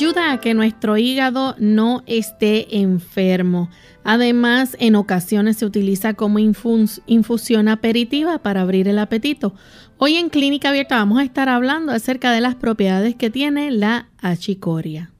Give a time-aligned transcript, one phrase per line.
[0.00, 3.68] Ayuda a que nuestro hígado no esté enfermo.
[4.02, 9.54] Además, en ocasiones se utiliza como infusión aperitiva para abrir el apetito.
[9.98, 14.08] Hoy en Clínica Abierta vamos a estar hablando acerca de las propiedades que tiene la
[14.22, 15.10] achicoria.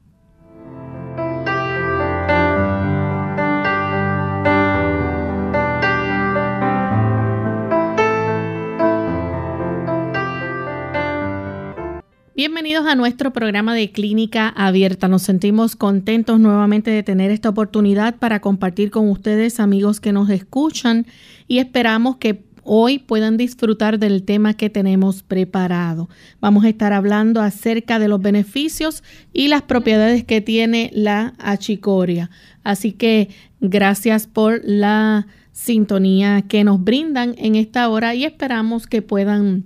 [12.41, 15.08] Bienvenidos a nuestro programa de Clínica Abierta.
[15.08, 20.30] Nos sentimos contentos nuevamente de tener esta oportunidad para compartir con ustedes, amigos que nos
[20.30, 21.06] escuchan,
[21.48, 26.08] y esperamos que hoy puedan disfrutar del tema que tenemos preparado.
[26.41, 32.30] Vamos a estar hablando acerca de los beneficios y las propiedades que tiene la achicoria.
[32.64, 33.28] Así que
[33.61, 39.64] gracias por la sintonía que nos brindan en esta hora y esperamos que puedan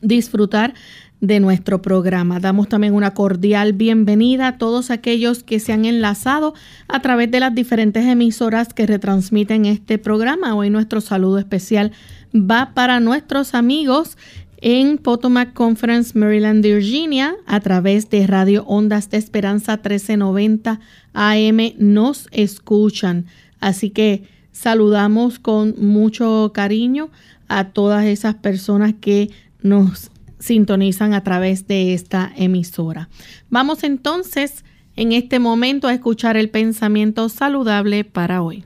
[0.00, 0.74] disfrutar
[1.20, 2.40] de nuestro programa.
[2.40, 6.54] Damos también una cordial bienvenida a todos aquellos que se han enlazado
[6.86, 10.54] a través de las diferentes emisoras que retransmiten este programa.
[10.54, 11.92] Hoy nuestro saludo especial
[12.34, 14.16] va para nuestros amigos
[14.60, 20.80] en Potomac Conference, Maryland, Virginia, a través de Radio Ondas de Esperanza 1390
[21.14, 21.72] AM.
[21.78, 23.26] Nos escuchan.
[23.60, 27.10] Así que saludamos con mucho cariño
[27.48, 29.30] a todas esas personas que
[29.62, 33.08] nos sintonizan a través de esta emisora.
[33.50, 34.64] Vamos entonces
[34.96, 38.64] en este momento a escuchar el pensamiento saludable para hoy.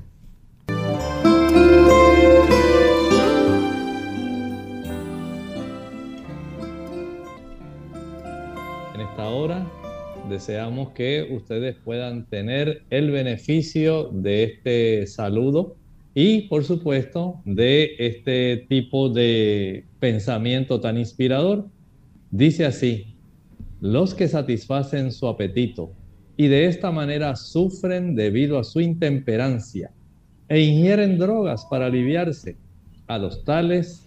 [8.94, 9.66] En esta hora
[10.28, 15.76] deseamos que ustedes puedan tener el beneficio de este saludo
[16.14, 21.68] y por supuesto de este tipo de pensamiento tan inspirador.
[22.30, 23.14] Dice así,
[23.80, 25.92] los que satisfacen su apetito
[26.36, 29.90] y de esta manera sufren debido a su intemperancia
[30.48, 32.56] e ingieren drogas para aliviarse,
[33.06, 34.06] a los tales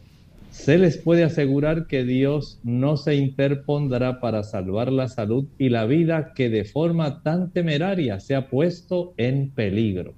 [0.50, 5.86] se les puede asegurar que Dios no se interpondrá para salvar la salud y la
[5.86, 10.14] vida que de forma tan temeraria se ha puesto en peligro.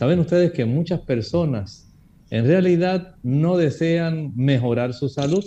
[0.00, 1.92] Saben ustedes que muchas personas
[2.30, 5.44] en realidad no desean mejorar su salud.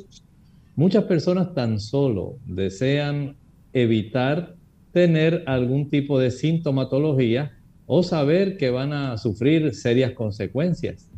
[0.75, 3.35] Muchas personas tan solo desean
[3.73, 4.53] evitar
[4.91, 11.09] tener algún tipo de sintomatología o saber que van a sufrir serias consecuencias.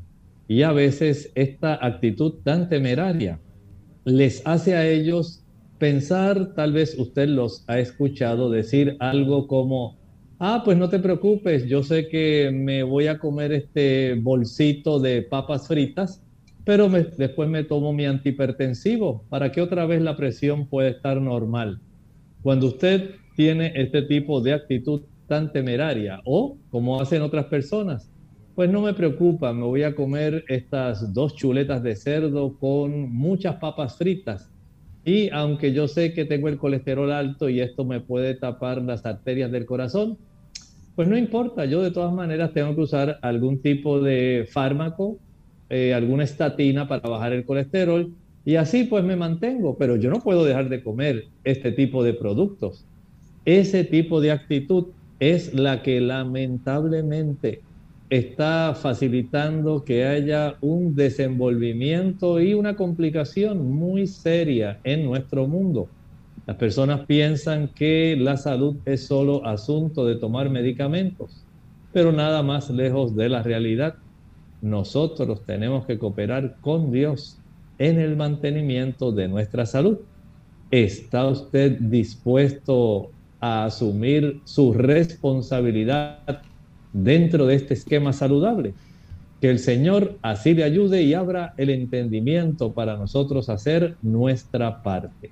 [0.48, 3.42] Y a veces esta actitud tan temeraria
[4.06, 5.44] les hace a ellos
[5.78, 9.98] pensar, tal vez usted los ha escuchado decir algo como,
[10.40, 15.22] Ah, pues no te preocupes, yo sé que me voy a comer este bolsito de
[15.22, 16.26] papas fritas,
[16.66, 21.82] pero después me tomo mi antihipertensivo para que otra vez la presión pueda estar normal.
[22.42, 28.12] Cuando usted tiene este tipo de actitud tan temeraria o como hacen otras personas,
[28.56, 33.58] pues no me preocupa, me voy a comer estas dos chuletas de cerdo con muchas
[33.58, 34.52] papas fritas.
[35.06, 39.06] Y aunque yo sé que tengo el colesterol alto y esto me puede tapar las
[39.06, 40.18] arterias del corazón,
[40.96, 45.20] pues no importa, yo de todas maneras tengo que usar algún tipo de fármaco,
[45.70, 48.14] eh, alguna estatina para bajar el colesterol
[48.46, 52.14] y así pues me mantengo, pero yo no puedo dejar de comer este tipo de
[52.14, 52.84] productos.
[53.46, 54.88] Ese tipo de actitud
[55.20, 57.62] es la que lamentablemente
[58.18, 65.88] está facilitando que haya un desenvolvimiento y una complicación muy seria en nuestro mundo.
[66.46, 71.44] Las personas piensan que la salud es solo asunto de tomar medicamentos,
[71.92, 73.96] pero nada más lejos de la realidad.
[74.62, 77.40] Nosotros tenemos que cooperar con Dios
[77.80, 79.98] en el mantenimiento de nuestra salud.
[80.72, 83.10] ¿Está usted dispuesto
[83.40, 86.20] a asumir su responsabilidad
[86.96, 88.74] dentro de este esquema saludable?
[89.42, 95.32] Que el Señor así le ayude y abra el entendimiento para nosotros hacer nuestra parte.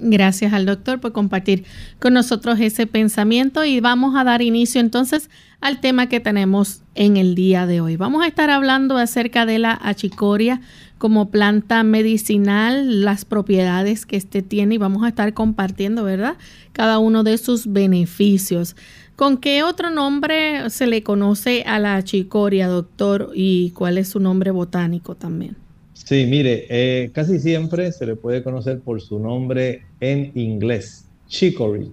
[0.00, 1.64] Gracias al doctor por compartir
[1.98, 5.28] con nosotros ese pensamiento y vamos a dar inicio entonces
[5.60, 7.96] al tema que tenemos en el día de hoy.
[7.96, 10.60] Vamos a estar hablando acerca de la achicoria
[10.98, 16.36] como planta medicinal, las propiedades que este tiene y vamos a estar compartiendo, ¿verdad?
[16.72, 18.76] Cada uno de sus beneficios.
[19.18, 23.32] ¿Con qué otro nombre se le conoce a la achicoria, doctor?
[23.34, 25.56] ¿Y cuál es su nombre botánico también?
[25.92, 31.90] Sí, mire, eh, casi siempre se le puede conocer por su nombre en inglés, chicory,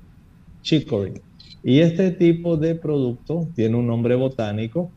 [0.61, 1.13] chicory.
[1.63, 4.91] Y este tipo de producto tiene un nombre botánico,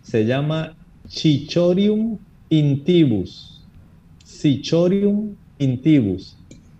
[0.00, 0.76] se llama
[1.08, 2.18] Chichorium
[2.50, 3.64] intibus,
[4.24, 6.36] Cichorium intibus.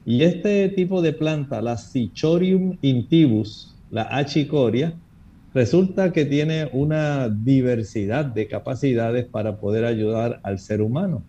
[0.06, 4.92] Y este tipo de planta, la Cichorium intibus, la achicoria,
[5.54, 11.22] resulta que tiene una diversidad de capacidades para poder ayudar al ser humano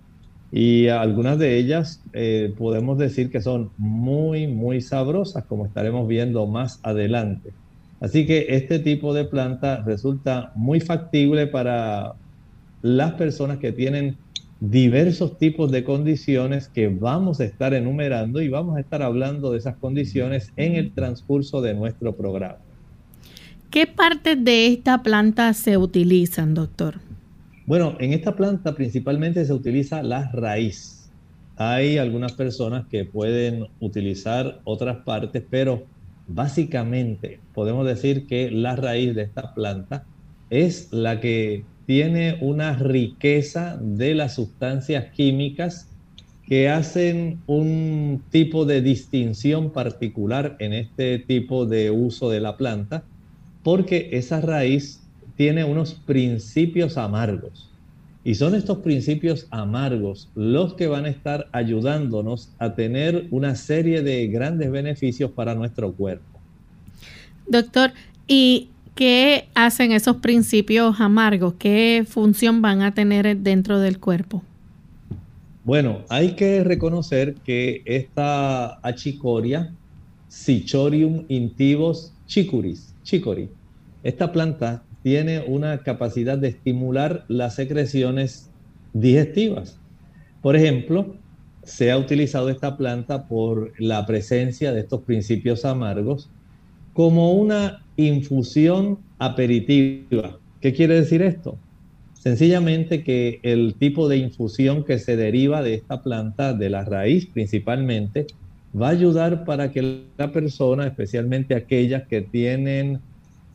[0.51, 6.47] y algunas de ellas eh, podemos decir que son muy, muy sabrosas, como estaremos viendo
[6.47, 7.51] más adelante.
[7.99, 12.13] Así que este tipo de planta resulta muy factible para
[12.81, 14.17] las personas que tienen
[14.59, 19.57] diversos tipos de condiciones que vamos a estar enumerando y vamos a estar hablando de
[19.57, 22.57] esas condiciones en el transcurso de nuestro programa.
[23.69, 26.95] ¿Qué partes de esta planta se utilizan, doctor?
[27.65, 31.11] Bueno, en esta planta principalmente se utiliza la raíz.
[31.57, 35.85] Hay algunas personas que pueden utilizar otras partes, pero
[36.27, 40.05] básicamente podemos decir que la raíz de esta planta
[40.49, 45.87] es la que tiene una riqueza de las sustancias químicas
[46.47, 53.03] que hacen un tipo de distinción particular en este tipo de uso de la planta,
[53.63, 55.01] porque esa raíz
[55.35, 57.69] tiene unos principios amargos.
[58.23, 64.01] Y son estos principios amargos los que van a estar ayudándonos a tener una serie
[64.01, 66.39] de grandes beneficios para nuestro cuerpo.
[67.47, 67.91] Doctor,
[68.27, 71.53] ¿y qué hacen esos principios amargos?
[71.59, 74.41] ¿Qué función van a tener dentro del cuerpo?
[75.63, 79.73] Bueno, hay que reconocer que esta achicoria,
[80.29, 83.49] Cichorium intivos chicoris, chicory,
[84.03, 88.49] esta planta tiene una capacidad de estimular las secreciones
[88.93, 89.79] digestivas.
[90.41, 91.15] Por ejemplo,
[91.63, 96.29] se ha utilizado esta planta por la presencia de estos principios amargos
[96.95, 100.39] como una infusión aperitiva.
[100.61, 101.59] ¿Qué quiere decir esto?
[102.13, 107.27] Sencillamente que el tipo de infusión que se deriva de esta planta, de la raíz
[107.27, 108.25] principalmente,
[108.73, 113.01] va a ayudar para que la persona, especialmente aquellas que tienen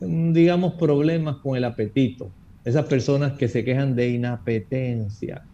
[0.01, 2.35] Mm, digamos, problemas con el apetito.
[2.63, 5.47] Esas personas que se quejan de inapetencia.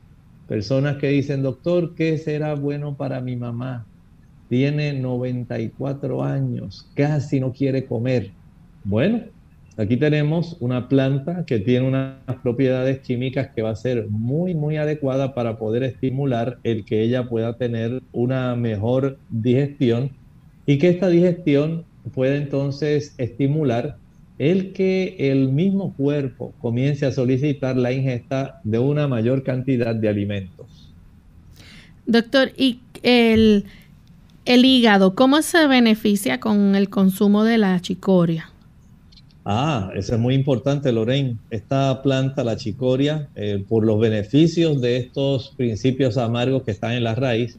[0.48, 3.90] Personas que dicen, doctor, ¿qué será bueno para mi mamá?
[4.50, 8.32] Tiene 94 años, casi no quiere comer.
[8.84, 9.24] Bueno,
[9.76, 14.78] aquí tenemos una planta que tiene unas propiedades químicas que va a ser muy, muy
[14.78, 20.12] adecuada para poder estimular el que ella pueda tener una mejor digestión
[20.66, 21.84] y que esta digestión
[22.14, 23.98] pueda entonces estimular
[24.38, 30.10] el que el mismo cuerpo comience a solicitar la ingesta de una mayor cantidad de
[30.10, 30.94] alimentos.
[32.06, 33.66] Doctor, ¿y el,
[34.48, 38.50] el hígado, cómo se beneficia con el consumo de la chicoria?
[39.46, 41.38] Ah, eso es muy importante, Lorraine.
[41.50, 47.04] Esta planta, la chicoria, eh, por los beneficios de estos principios amargos que están en
[47.04, 47.58] la raíz,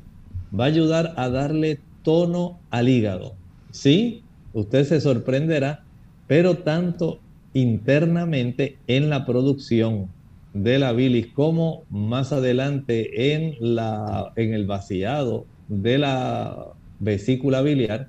[0.59, 3.35] va a ayudar a darle tono al hígado.
[3.71, 5.85] Sí, usted se sorprenderá
[6.29, 7.19] pero tanto
[7.55, 10.09] internamente en la producción
[10.53, 16.69] de la bilis como más adelante en, la, en el vaciado de la
[17.01, 18.09] vesícula biliar,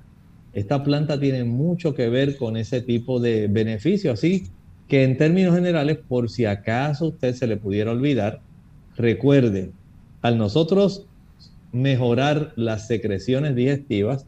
[0.52, 4.12] esta planta tiene mucho que ver con ese tipo de beneficio.
[4.12, 4.48] Así
[4.88, 8.40] que en términos generales, por si acaso usted se le pudiera olvidar,
[8.96, 9.70] recuerde,
[10.22, 11.06] al nosotros
[11.72, 14.26] mejorar las secreciones digestivas,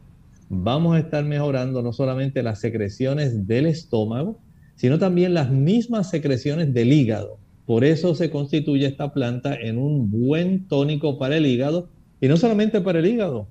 [0.49, 4.39] vamos a estar mejorando no solamente las secreciones del estómago,
[4.77, 7.39] sino también las mismas secreciones del hígado.
[7.67, 11.89] Por eso se constituye esta planta en un buen tónico para el hígado
[12.21, 13.49] y no solamente para el hígado.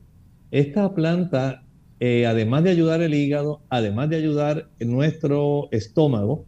[0.51, 1.63] Esta planta,
[2.01, 6.46] eh, además de ayudar el hígado, además de ayudar nuestro estómago,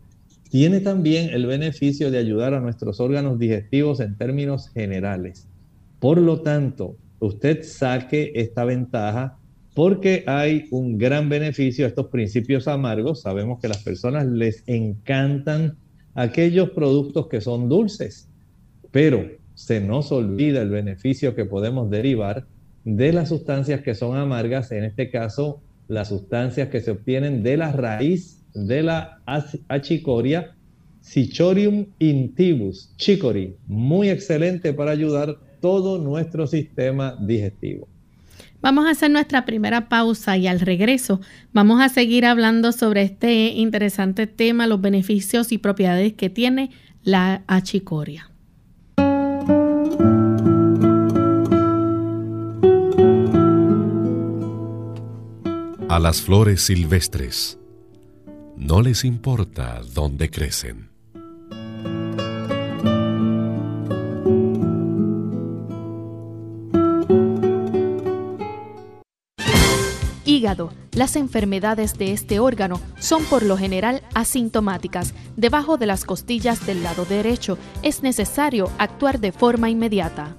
[0.50, 5.48] tiene también el beneficio de ayudar a nuestros órganos digestivos en términos generales.
[6.00, 9.40] Por lo tanto, usted saque esta ventaja
[9.74, 13.22] porque hay un gran beneficio a estos principios amargos.
[13.22, 15.78] Sabemos que a las personas les encantan
[16.14, 18.28] aquellos productos que son dulces,
[18.92, 22.46] pero se nos olvida el beneficio que podemos derivar
[22.86, 27.58] de las sustancias que son amargas, en este caso las sustancias que se obtienen de
[27.58, 29.22] la raíz de la
[29.68, 30.56] achicoria,
[31.04, 37.88] Cichorium intibus, chicory, muy excelente para ayudar todo nuestro sistema digestivo.
[38.62, 41.20] Vamos a hacer nuestra primera pausa y al regreso
[41.52, 46.72] vamos a seguir hablando sobre este interesante tema, los beneficios y propiedades que tiene
[47.04, 48.33] la achicoria.
[55.94, 57.60] A las flores silvestres
[58.58, 60.90] no les importa dónde crecen.
[70.26, 70.74] Hígado.
[70.94, 75.14] Las enfermedades de este órgano son por lo general asintomáticas.
[75.38, 80.36] Debajo de las costillas del lado derecho es necesario actuar de forma inmediata.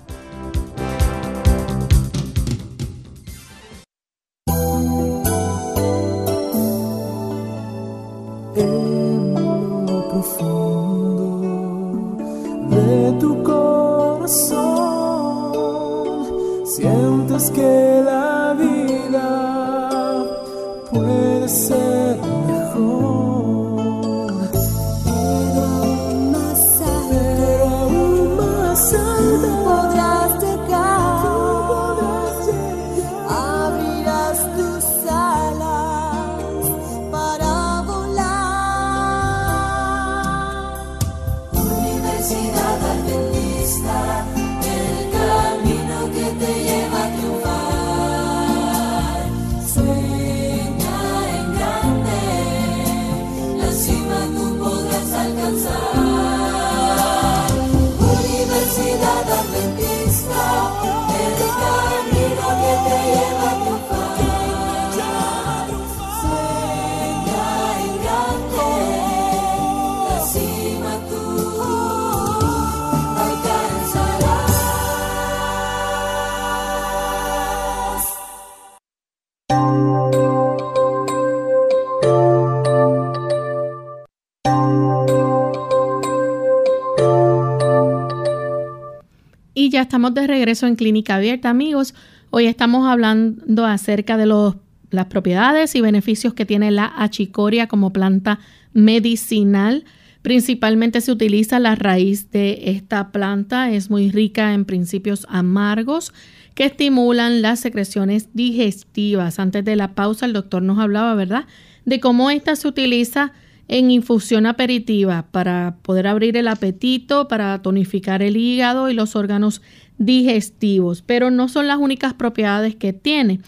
[90.13, 91.95] De regreso en Clínica Abierta, amigos.
[92.29, 94.57] Hoy estamos hablando acerca de los,
[94.91, 98.39] las propiedades y beneficios que tiene la achicoria como planta
[98.75, 99.85] medicinal.
[100.21, 106.13] Principalmente se utiliza la raíz de esta planta, es muy rica en principios amargos
[106.55, 109.39] que estimulan las secreciones digestivas.
[109.39, 111.47] Antes de la pausa, el doctor nos hablaba, ¿verdad?,
[111.87, 113.33] de cómo esta se utiliza
[113.69, 119.63] en infusión aperitiva para poder abrir el apetito, para tonificar el hígado y los órganos
[119.99, 123.41] digestivos, pero no son las únicas propiedades que tiene.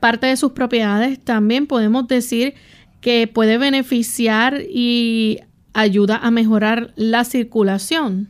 [0.00, 2.54] Parte de sus propiedades también podemos decir
[3.00, 5.40] que puede beneficiar y
[5.72, 8.28] ayuda a mejorar la circulación.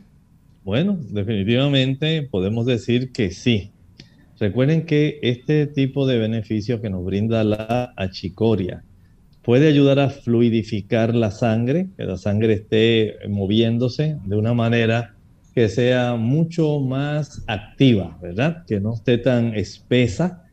[0.63, 3.71] Bueno, definitivamente podemos decir que sí.
[4.39, 8.83] Recuerden que este tipo de beneficios que nos brinda la achicoria,
[9.45, 15.14] puede ayudar a fluidificar la sangre, que la sangre esté moviéndose de una manera
[15.55, 18.65] que sea mucho más activa, ¿verdad?
[18.67, 20.43] Que no esté tan espesa.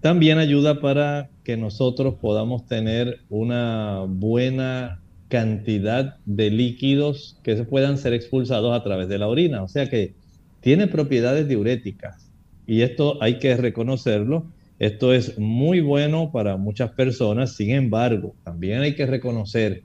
[0.00, 7.98] También ayuda para que nosotros podamos tener una buena cantidad de líquidos que se puedan
[7.98, 9.62] ser expulsados a través de la orina.
[9.62, 10.14] O sea que
[10.60, 12.32] tiene propiedades diuréticas
[12.66, 14.46] y esto hay que reconocerlo
[14.78, 19.84] esto es muy bueno para muchas personas, sin embargo, también hay que reconocer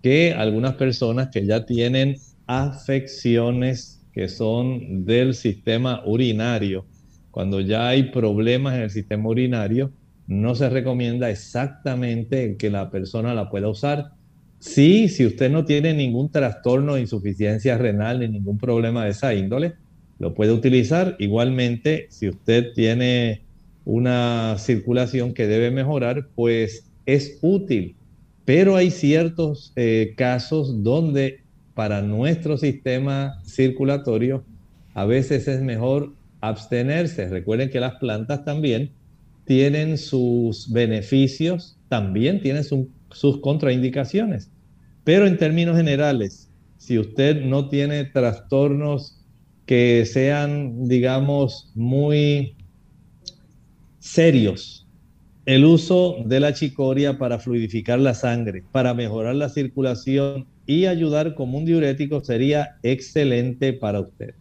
[0.00, 6.84] que algunas personas que ya tienen afecciones que son del sistema urinario,
[7.30, 9.92] cuando ya hay problemas en el sistema urinario,
[10.26, 14.06] no se recomienda exactamente que la persona la pueda usar.
[14.58, 19.74] Sí, si usted no tiene ningún trastorno insuficiencia renal ni ningún problema de esa índole,
[20.18, 21.14] lo puede utilizar.
[21.20, 23.44] Igualmente, si usted tiene
[23.84, 27.94] una circulación que debe mejorar, pues es útil.
[28.44, 31.44] Pero hay ciertos eh, casos donde
[31.78, 34.42] para nuestro sistema circulatorio
[34.94, 37.28] a veces es mejor abstenerse.
[37.28, 38.90] Recuerden que las plantas también
[39.44, 44.50] tienen sus beneficios, también tienen sus contraindicaciones.
[45.04, 49.24] Pero en términos generales, si usted no tiene trastornos
[49.64, 52.56] que sean, digamos, muy
[54.00, 54.84] serios.
[55.46, 61.34] El uso de la chicoria para fluidificar la sangre, para mejorar la circulación y ayudar
[61.34, 64.34] como un diurético sería excelente para usted.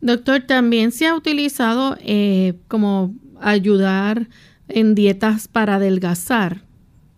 [0.00, 4.28] Doctor, también se ha utilizado, eh, como ayudar
[4.68, 6.62] en dietas para adelgazar?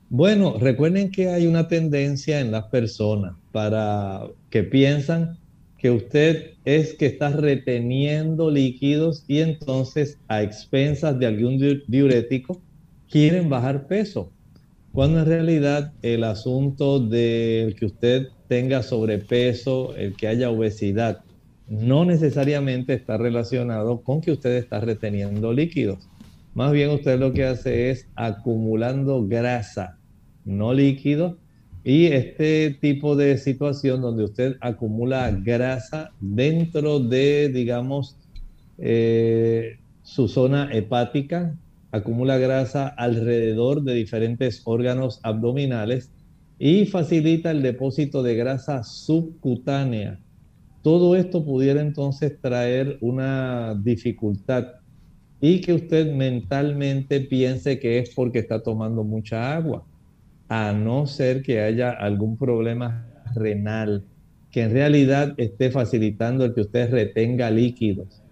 [0.09, 5.39] Bueno, recuerden que hay una tendencia en las personas para que piensan
[5.79, 12.61] que usted es que está reteniendo líquidos y entonces a expensas de algún diurético
[13.11, 14.33] quieren bajar peso.
[14.97, 21.23] Cuando en realidad el asunto de que usted tenga sobrepeso, el que haya obesidad,
[21.69, 26.09] no necesariamente está relacionado con que usted está reteniendo líquidos.
[26.55, 29.99] Más bien usted lo que hace es acumulando grasa,
[30.47, 31.37] no líquido.
[31.85, 38.17] Y este tipo de situación donde usted acumula grasa dentro de, digamos,
[38.79, 41.55] eh, su zona hepática,
[41.91, 46.13] acumula grasa alrededor de diferentes órganos abdominales
[46.59, 50.21] y facilita el depósito de grasa subcutánea.
[50.83, 54.67] Todo esto pudiera entonces traer una dificultad
[55.41, 59.85] y que usted mentalmente piense que es porque está tomando mucha agua,
[60.49, 64.05] a no ser que haya algún problema renal
[64.51, 68.23] que en realidad esté facilitando el que usted retenga líquidos.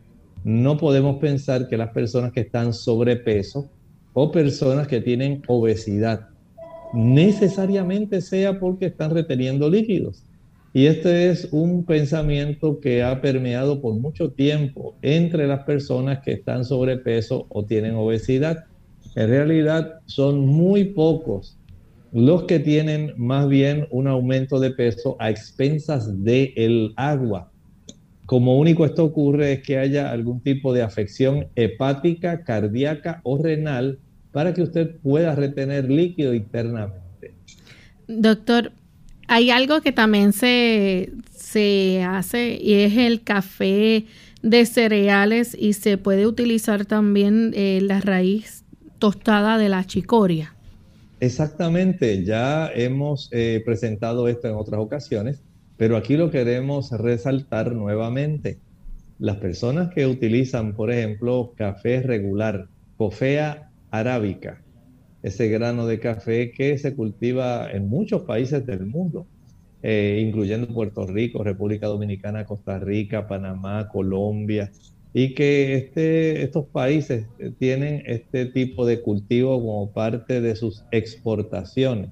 [0.44, 3.70] No podemos pensar que las personas que están sobrepeso
[4.12, 6.28] o personas que tienen obesidad
[6.92, 10.22] necesariamente sea porque están reteniendo líquidos.
[10.74, 16.32] Y este es un pensamiento que ha permeado por mucho tiempo entre las personas que
[16.32, 18.64] están sobrepeso o tienen obesidad.
[19.16, 21.56] En realidad son muy pocos
[22.12, 27.50] los que tienen más bien un aumento de peso a expensas del el agua.
[28.26, 33.98] Como único esto ocurre es que haya algún tipo de afección hepática, cardíaca o renal
[34.32, 37.34] para que usted pueda retener líquido internamente.
[38.08, 38.72] Doctor,
[39.28, 44.06] hay algo que también se, se hace y es el café
[44.42, 48.64] de cereales y se puede utilizar también eh, la raíz
[48.98, 50.54] tostada de la chicoria.
[51.20, 55.42] Exactamente, ya hemos eh, presentado esto en otras ocasiones,
[55.76, 58.58] pero aquí lo queremos resaltar nuevamente.
[59.18, 64.62] Las personas que utilizan, por ejemplo, café regular, cofea arábica,
[65.22, 69.26] ese grano de café que se cultiva en muchos países del mundo,
[69.82, 74.70] eh, incluyendo Puerto Rico, República Dominicana, Costa Rica, Panamá, Colombia,
[75.12, 77.26] y que este, estos países
[77.58, 82.10] tienen este tipo de cultivo como parte de sus exportaciones.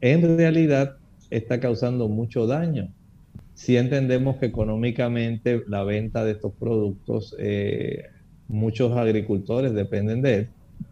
[0.00, 0.96] En realidad
[1.30, 2.92] está causando mucho daño.
[3.54, 8.04] Si entendemos que económicamente la venta de estos productos, eh,
[8.48, 10.48] muchos agricultores dependen de él,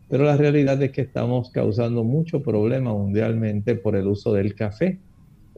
[0.09, 4.99] pero la realidad es que estamos causando mucho problema mundialmente por el uso del café.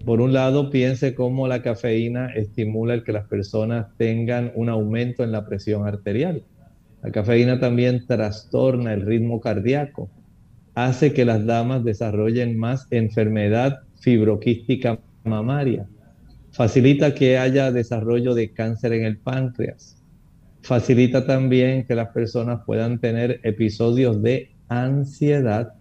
[0.04, 5.22] Por un lado, piense cómo la cafeína estimula el que las personas tengan un aumento
[5.22, 6.42] en la presión arterial.
[7.02, 10.08] La cafeína también trastorna el ritmo cardíaco,
[10.74, 15.88] hace que las damas desarrollen más enfermedad fibroquística mamaria,
[16.50, 20.02] facilita que haya desarrollo de cáncer en el páncreas,
[20.62, 25.74] facilita también que las personas puedan tener episodios de ansiedad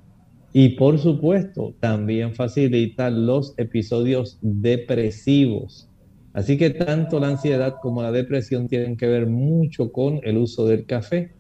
[0.54, 5.88] y por supuesto también facilita los episodios depresivos.
[6.34, 10.68] Así que tanto la ansiedad como la depresión tienen que ver mucho con el uso
[10.68, 11.32] del café.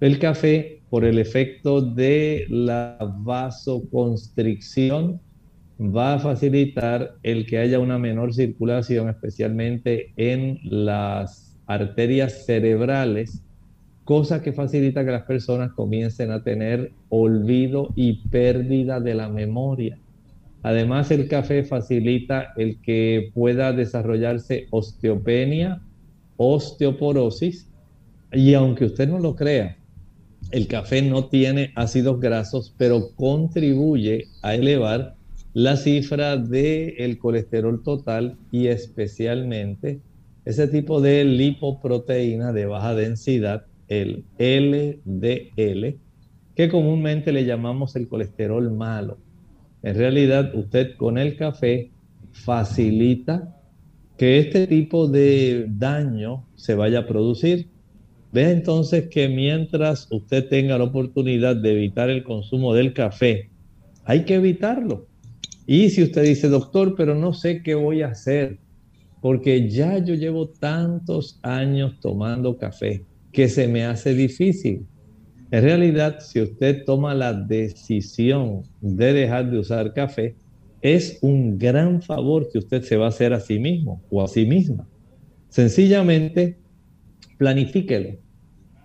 [0.00, 5.20] El café, por el efecto de la vasoconstricción,
[5.80, 13.42] va a facilitar el que haya una menor circulación, especialmente en las arterias cerebrales,
[14.04, 19.98] cosa que facilita que las personas comiencen a tener olvido y pérdida de la memoria.
[20.62, 25.82] Además, el café facilita el que pueda desarrollarse osteopenia,
[26.36, 27.68] osteoporosis,
[28.32, 29.76] y aunque usted no lo crea,
[30.50, 35.16] el café no tiene ácidos grasos, pero contribuye a elevar
[35.54, 40.00] la cifra del el colesterol total y especialmente
[40.44, 45.96] ese tipo de lipoproteína de baja densidad, el LDL,
[46.54, 49.16] que comúnmente le llamamos el colesterol malo.
[49.82, 51.90] En realidad, usted con el café
[52.32, 53.56] facilita
[54.18, 57.68] que este tipo de daño se vaya a producir.
[58.32, 63.50] Vea entonces que mientras usted tenga la oportunidad de evitar el consumo del café,
[64.04, 65.06] hay que evitarlo.
[65.66, 68.58] Y si usted dice, doctor, pero no sé qué voy a hacer,
[69.20, 74.86] porque ya yo llevo tantos años tomando café que se me hace difícil.
[75.50, 80.36] En realidad, si usted toma la decisión de dejar de usar café,
[80.82, 84.28] es un gran favor que usted se va a hacer a sí mismo o a
[84.28, 84.86] sí misma.
[85.48, 86.58] Sencillamente,
[87.38, 88.18] planifíquelo.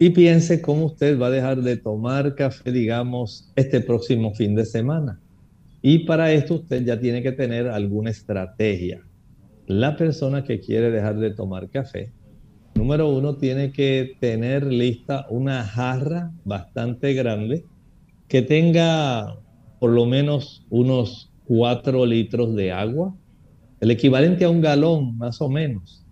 [0.02, 4.66] y piense cómo usted va a dejar de tomar café, digamos, este próximo fin de
[4.66, 5.20] semana.
[5.82, 9.02] Y para esto usted ya tiene que tener alguna estrategia.
[9.68, 12.12] La persona que quiere dejar de tomar café,
[12.76, 17.64] número uno, tiene que tener lista una jarra bastante grande
[18.28, 19.38] que tenga
[19.80, 23.16] por lo menos unos 4 litros de agua,
[23.80, 26.06] el equivalente a un galón más o menos.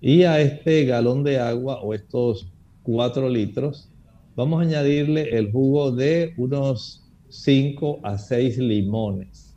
[0.00, 3.88] Y a este galón de agua o estos 4 litros,
[4.34, 7.01] vamos a añadirle el jugo de unos
[7.32, 9.56] 5 a 6 limones.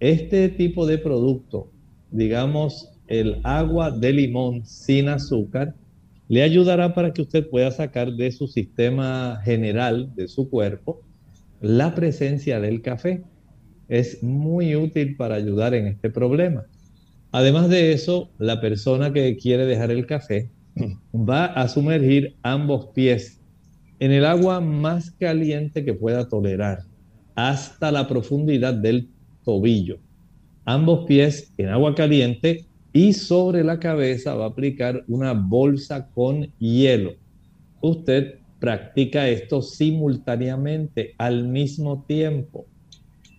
[0.00, 1.70] Este tipo de producto,
[2.10, 5.74] digamos el agua de limón sin azúcar,
[6.28, 11.02] le ayudará para que usted pueda sacar de su sistema general, de su cuerpo,
[11.60, 13.22] la presencia del café.
[13.88, 16.64] Es muy útil para ayudar en este problema.
[17.32, 20.48] Además de eso, la persona que quiere dejar el café
[21.14, 23.40] va a sumergir ambos pies
[23.98, 26.84] en el agua más caliente que pueda tolerar,
[27.48, 29.08] hasta la profundidad del
[29.44, 29.98] tobillo.
[30.64, 36.52] Ambos pies en agua caliente y sobre la cabeza va a aplicar una bolsa con
[36.58, 37.14] hielo.
[37.80, 42.66] Usted practica esto simultáneamente al mismo tiempo.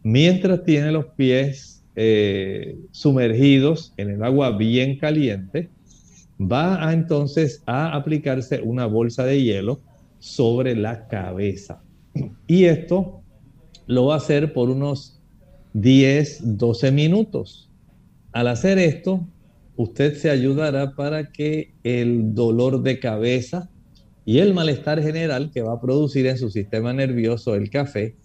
[0.03, 5.69] Mientras tiene los pies eh, sumergidos en el agua bien caliente,
[6.39, 9.79] va entonces a aplicarse una bolsa de hielo
[10.17, 11.83] sobre la cabeza.
[12.47, 13.20] Y esto
[13.91, 15.19] lo va a hacer por unos
[15.73, 17.69] 10, 12 minutos.
[18.32, 19.27] Al hacer esto,
[19.75, 23.69] usted se ayudará para que el dolor de cabeza
[24.25, 28.15] y el malestar general que va a producir en su sistema nervioso el café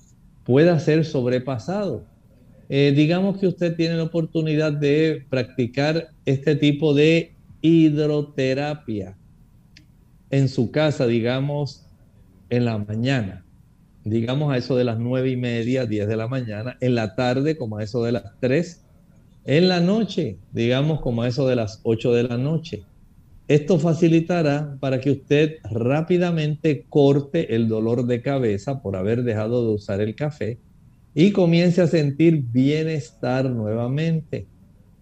[0.45, 2.05] pueda ser sobrepasado.
[2.69, 9.17] Eh, digamos que usted tiene la oportunidad de practicar este tipo de hidroterapia
[10.31, 11.87] en su casa, digamos,
[12.51, 13.46] en la mañana,
[14.07, 17.57] digamos a eso de las nueve y media, diez de la mañana, en la tarde
[17.57, 18.85] como a eso de las tres,
[19.45, 22.85] en la noche, digamos como a eso de las ocho de la noche.
[23.49, 29.75] Esto facilitará para que usted rápidamente corte el dolor de cabeza por haber dejado de
[29.75, 30.59] usar el café
[31.15, 34.47] y comience a sentir bienestar nuevamente.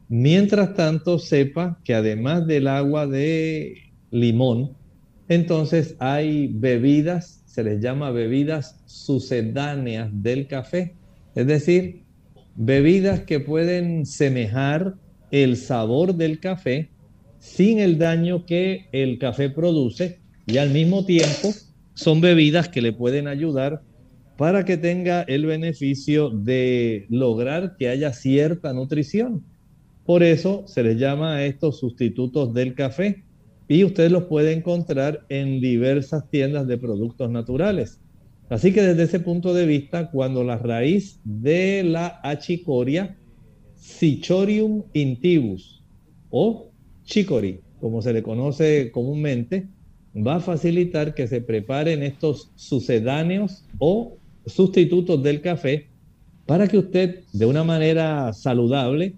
[0.08, 3.74] Mientras tanto, sepa que además del agua de
[4.10, 4.72] limón,
[5.28, 10.96] entonces hay bebidas, se les llama bebidas sucedáneas del café,
[11.36, 12.02] es decir,
[12.56, 14.96] bebidas que pueden semejar
[15.30, 16.90] el sabor del café
[17.38, 21.54] sin el daño que el café produce y al mismo tiempo
[21.94, 23.82] son bebidas que le pueden ayudar
[24.36, 29.44] para que tenga el beneficio de lograr que haya cierta nutrición.
[30.04, 33.22] Por eso se les llama a estos sustitutos del café
[33.68, 38.00] y usted los puede encontrar en diversas tiendas de productos naturales.
[38.50, 43.16] Así que desde ese punto de vista, cuando la raíz de la achicoria,
[43.76, 45.82] Cichorium intibus
[46.30, 46.70] o
[47.04, 49.68] chicory, como se le conoce comúnmente,
[50.14, 55.88] va a facilitar que se preparen estos sucedáneos o sustitutos del café
[56.46, 59.14] para que usted de una manera saludable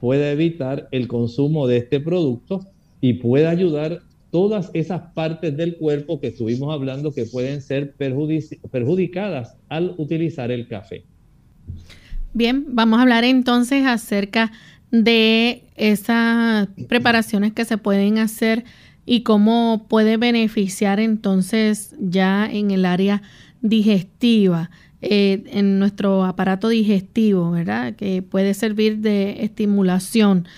[0.00, 2.60] pueda evitar el consumo de este producto
[3.00, 9.56] y pueda ayudar todas esas partes del cuerpo que estuvimos hablando que pueden ser perjudicadas
[9.68, 11.04] al utilizar el café.
[12.34, 14.52] Bien, vamos a hablar entonces acerca
[14.90, 18.64] de esas preparaciones que se pueden hacer
[19.06, 23.22] y cómo puede beneficiar entonces ya en el área
[23.62, 24.70] digestiva.
[25.00, 27.94] Eh, en nuestro aparato digestivo, ¿verdad?
[27.94, 30.48] Que puede servir de estimulación.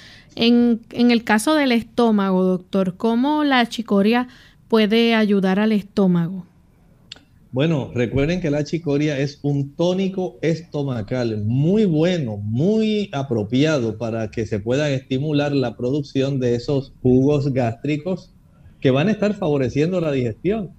[0.42, 4.26] En, el caso del estómago, doctor, ¿cómo la chicoria
[4.68, 6.46] puede ayudar al estómago?
[7.52, 14.46] Bueno, recuerden que la chicoria es un tónico estomacal muy bueno, muy apropiado para que
[14.46, 18.32] se pueda estimular la producción de esos jugos gástricos
[18.80, 20.70] que van a estar favoreciendo la digestión.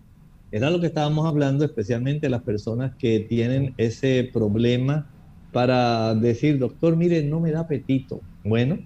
[0.51, 5.07] Era lo que estábamos hablando, especialmente las personas que tienen ese problema
[5.51, 8.21] para decir, doctor, mire, no me da apetito.
[8.43, 8.79] Bueno,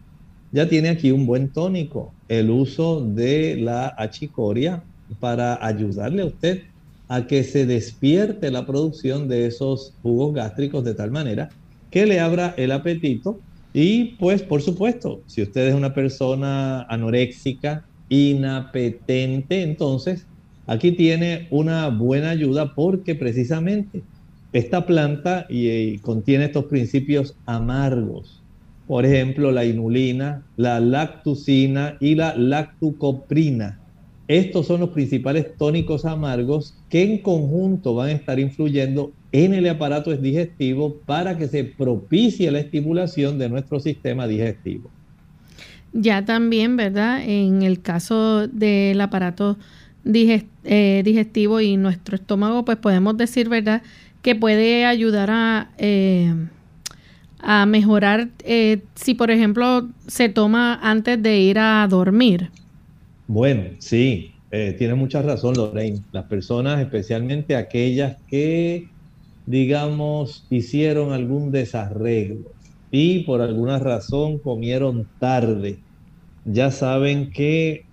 [0.56, 4.84] ya tiene aquí un buen tónico, el uso de la achicoria
[5.20, 6.64] para ayudarle a usted
[7.08, 11.50] a que se despierte la producción de esos jugos gástricos de tal manera
[11.92, 13.40] que le abra el apetito
[13.74, 20.26] y pues por supuesto, si usted es una persona anoréxica, inapetente, entonces
[20.68, 24.04] Aquí tiene una buena ayuda porque precisamente
[24.52, 28.35] esta planta y, contiene estos principios amargos.
[28.88, 33.80] Por ejemplo, la inulina, la lactucina y la lactucoprina.
[34.28, 39.68] estos son los principales tónicos amargos que en conjunto van a estar influyendo en el
[39.68, 44.90] aparato digestivo para que se propicie la estimulación de nuestro sistema digestivo.
[45.94, 47.22] Ya también, ¿verdad?
[47.26, 49.58] En el caso del aparato
[50.06, 53.82] eh, digestivo y nuestro estómago, pues podemos decir, ¿verdad?
[54.22, 56.34] Que puede ayudar a, eh,
[57.46, 62.50] a mejorar eh, si, por ejemplo, se toma antes de ir a dormir.
[63.28, 64.32] Bueno, sí,
[64.78, 66.02] tiene mucha razón, Lorraine.
[66.12, 68.88] Las personas, especialmente aquellas que,
[69.46, 72.52] digamos, hicieron algún desarreglo
[72.92, 75.80] y por alguna razón comieron tarde
[76.46, 77.86] ya saben que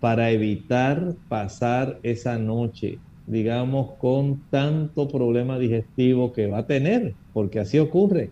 [0.00, 7.58] para evitar pasar esa noche, digamos, con tanto problema digestivo que va a tener, porque
[7.58, 8.30] así ocurre,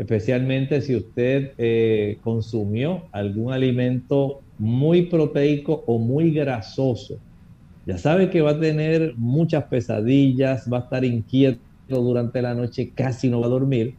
[0.00, 7.18] especialmente si usted eh, consumió algún alimento muy proteico o muy grasoso.
[7.84, 12.92] Ya sabe que va a tener muchas pesadillas, va a estar inquieto durante la noche,
[12.94, 13.94] casi no va a dormir.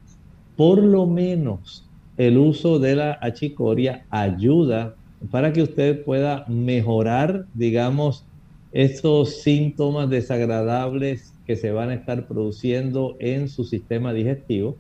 [0.55, 1.87] Por lo menos
[2.17, 4.95] el uso de la achicoria ayuda
[5.29, 8.25] para que usted pueda mejorar, digamos,
[8.71, 14.77] estos síntomas desagradables que se van a estar produciendo en su sistema digestivo.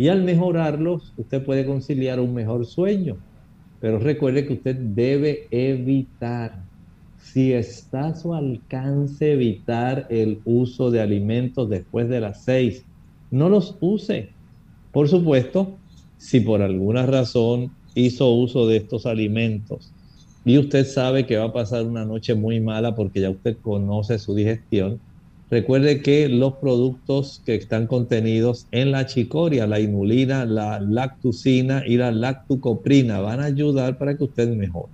[0.00, 3.18] Y al mejorarlos, usted puede conciliar un mejor sueño.
[3.82, 6.64] Pero recuerde que usted debe evitar,
[7.18, 12.82] si está a su alcance, evitar el uso de alimentos después de las seis.
[13.30, 14.30] No los use.
[14.90, 15.76] Por supuesto,
[16.16, 19.92] si por alguna razón hizo uso de estos alimentos
[20.46, 24.18] y usted sabe que va a pasar una noche muy mala porque ya usted conoce
[24.18, 24.98] su digestión,
[25.50, 31.96] recuerde que los productos que están contenidos en la chicoria, la inulina, la lactucina y
[31.96, 34.92] la lactucoprina van a ayudar para que usted mejore.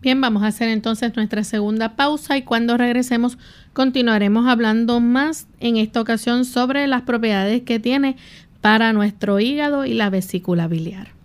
[0.00, 3.36] Bien, vamos a hacer entonces nuestra segunda pausa y cuando regresemos
[3.74, 8.16] continuaremos hablando más en esta ocasión sobre las propiedades que tiene
[8.62, 11.20] para nuestro hígado y la vesícula biliar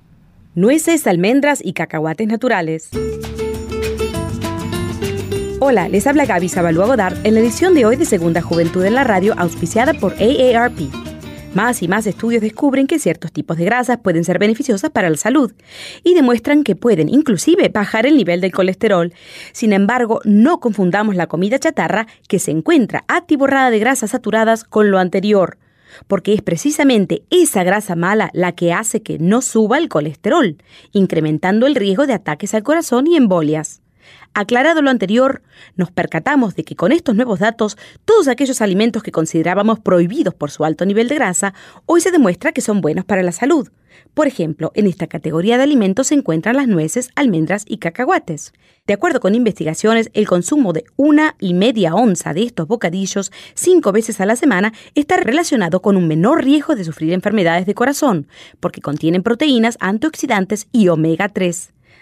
[0.56, 2.90] nueces, almendras y cacahuates naturales.
[5.67, 8.93] Hola, les habla Gaby Zabalúa Godard en la edición de hoy de Segunda Juventud en
[8.93, 10.78] la Radio, auspiciada por AARP.
[11.56, 15.17] Más y más estudios descubren que ciertos tipos de grasas pueden ser beneficiosas para la
[15.17, 15.54] salud
[16.04, 19.12] y demuestran que pueden inclusive bajar el nivel del colesterol.
[19.54, 24.91] Sin embargo, no confundamos la comida chatarra que se encuentra atiborrada de grasas saturadas con
[24.91, 25.58] lo anterior
[26.08, 30.58] porque es precisamente esa grasa mala la que hace que no suba el colesterol,
[30.91, 33.82] incrementando el riesgo de ataques al corazón y embolias.
[34.38, 35.41] Aclarado lo anterior,
[35.78, 40.52] nos percatamos de que con estos nuevos datos, todos aquellos alimentos que considerábamos prohibidos por
[40.52, 41.54] su alto nivel de grasa,
[41.86, 43.69] hoy se demuestra que son buenos para la salud.
[44.13, 48.52] Por ejemplo, en esta categoría de alimentos se encuentran las nueces, almendras y cacahuates.
[48.86, 53.93] De acuerdo con investigaciones, el consumo de una y media onza de estos bocadillos cinco
[53.93, 58.28] veces a la semana está relacionado con un menor riesgo de sufrir enfermedades de corazón,
[58.60, 61.71] porque contienen proteínas, antioxidantes y omega 3.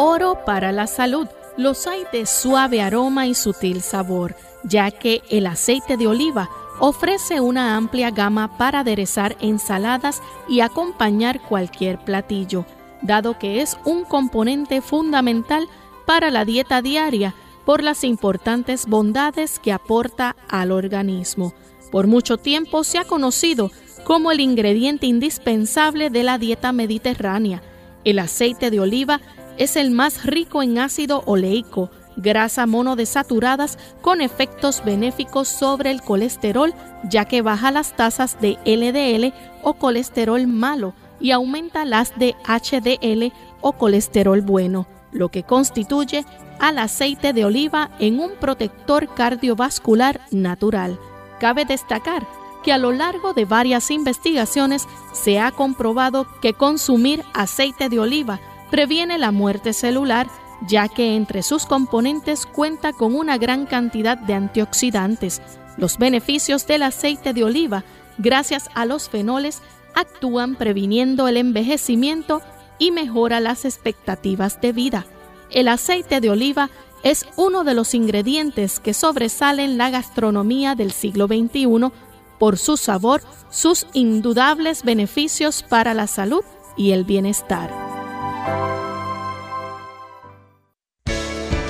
[0.00, 1.26] Oro para la salud.
[1.56, 7.40] Los hay de suave aroma y sutil sabor, ya que el aceite de oliva ofrece
[7.40, 12.64] una amplia gama para aderezar ensaladas y acompañar cualquier platillo,
[13.02, 15.66] dado que es un componente fundamental
[16.06, 17.34] para la dieta diaria
[17.64, 21.54] por las importantes bondades que aporta al organismo.
[21.90, 23.72] Por mucho tiempo se ha conocido
[24.04, 27.64] como el ingrediente indispensable de la dieta mediterránea.
[28.04, 29.20] El aceite de oliva
[29.58, 36.74] es el más rico en ácido oleico, grasa monodesaturadas con efectos benéficos sobre el colesterol,
[37.08, 43.32] ya que baja las tasas de LDL o colesterol malo y aumenta las de HDL
[43.60, 46.24] o colesterol bueno, lo que constituye
[46.60, 50.98] al aceite de oliva en un protector cardiovascular natural.
[51.40, 52.26] Cabe destacar
[52.64, 58.40] que a lo largo de varias investigaciones se ha comprobado que consumir aceite de oliva
[58.70, 60.28] previene la muerte celular,
[60.66, 65.40] ya que entre sus componentes cuenta con una gran cantidad de antioxidantes.
[65.76, 67.84] Los beneficios del aceite de oliva,
[68.18, 69.62] gracias a los fenoles,
[69.94, 72.42] actúan previniendo el envejecimiento
[72.78, 75.06] y mejora las expectativas de vida.
[75.50, 76.70] El aceite de oliva
[77.02, 81.90] es uno de los ingredientes que sobresalen la gastronomía del siglo XXI
[82.38, 86.42] por su sabor, sus indudables beneficios para la salud
[86.76, 87.87] y el bienestar.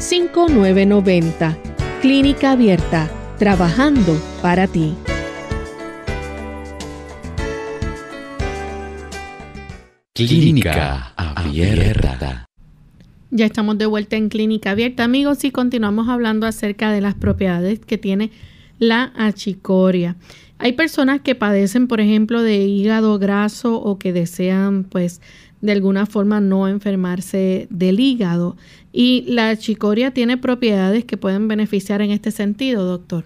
[0.00, 1.56] 787-282-5990.
[2.00, 4.94] Clínica Abierta, trabajando para ti.
[10.14, 12.46] Clínica Abierta.
[13.30, 17.78] Ya estamos de vuelta en Clínica Abierta, amigos, y continuamos hablando acerca de las propiedades
[17.80, 18.30] que tiene
[18.78, 20.16] la achicoria.
[20.58, 25.20] Hay personas que padecen, por ejemplo, de hígado graso o que desean, pues,
[25.60, 28.56] de alguna forma no enfermarse del hígado.
[28.92, 33.24] Y la achicoria tiene propiedades que pueden beneficiar en este sentido, doctor.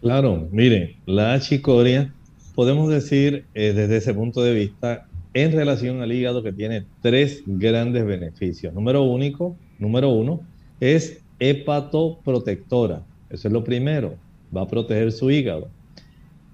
[0.00, 2.12] Claro, mire, la achicoria,
[2.54, 7.42] podemos decir eh, desde ese punto de vista, en relación al hígado que tiene tres
[7.46, 8.74] grandes beneficios.
[8.74, 10.40] Número único, número uno,
[10.80, 13.02] es hepatoprotectora.
[13.30, 14.16] Eso es lo primero.
[14.54, 15.68] Va a proteger su hígado.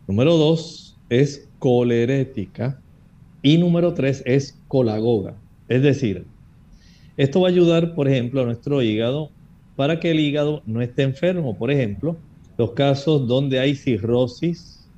[0.06, 2.80] Número dos es colerética.
[3.46, 5.36] Y número tres es colagoga.
[5.68, 6.24] Es decir,
[7.16, 9.30] esto va a ayudar, por ejemplo, a nuestro hígado
[9.76, 11.56] para que el hígado no esté enfermo.
[11.56, 12.16] Por ejemplo,
[12.58, 14.88] los casos donde hay cirrosis,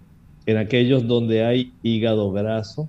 [0.46, 2.88] en aquellos donde hay hígado graso,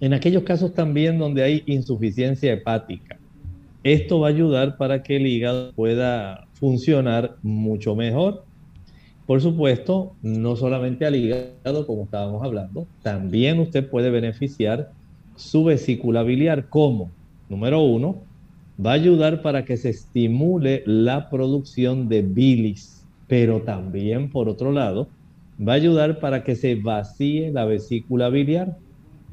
[0.00, 3.20] en aquellos casos también donde hay insuficiencia hepática.
[3.84, 8.44] Esto va a ayudar para que el hígado pueda funcionar mucho mejor.
[9.32, 14.90] Por supuesto, no solamente al hígado, como estábamos hablando, también usted puede beneficiar
[15.36, 16.68] su vesícula biliar.
[16.68, 17.10] ¿Cómo?
[17.48, 18.16] Número uno,
[18.78, 24.70] va a ayudar para que se estimule la producción de bilis, pero también, por otro
[24.70, 25.08] lado,
[25.58, 28.76] va a ayudar para que se vacíe la vesícula biliar.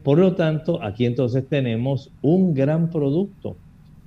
[0.01, 3.57] Por lo tanto, aquí entonces tenemos un gran producto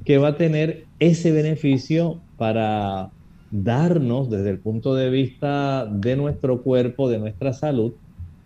[0.07, 3.11] que va a tener ese beneficio para
[3.53, 7.93] darnos desde el punto de vista de nuestro cuerpo, de nuestra salud,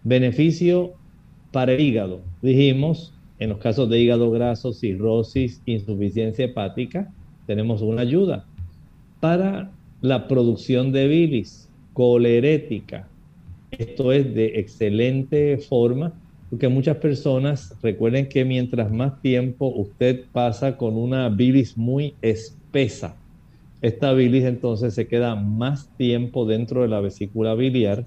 [0.05, 0.93] beneficio
[1.53, 2.21] para el hígado.
[2.43, 7.11] Dijimos, en los casos de hígado graso, cirrosis, insuficiencia hepática,
[7.47, 8.45] tenemos una ayuda.
[9.21, 9.71] Para
[10.03, 13.09] la producción de bilis, colerética,
[13.71, 16.13] esto es de excelente forma
[16.51, 23.17] porque muchas personas recuerden que mientras más tiempo usted pasa con una bilis muy espesa,
[23.83, 28.05] esta bilis entonces se queda más tiempo dentro de la vesícula biliar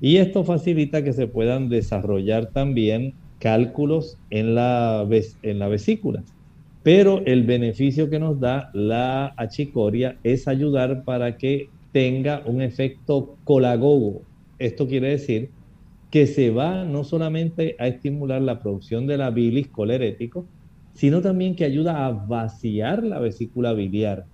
[0.00, 5.06] y esto facilita que se puedan desarrollar también cálculos en la,
[5.42, 6.24] en la vesícula.
[6.82, 13.36] Pero el beneficio que nos da la achicoria es ayudar para que tenga un efecto
[13.44, 14.22] colagogo.
[14.58, 15.50] Esto quiere decir
[16.10, 20.48] que se va no solamente a estimular la producción de la bilis colerético,
[20.92, 24.26] sino también que ayuda a vaciar la vesícula biliar,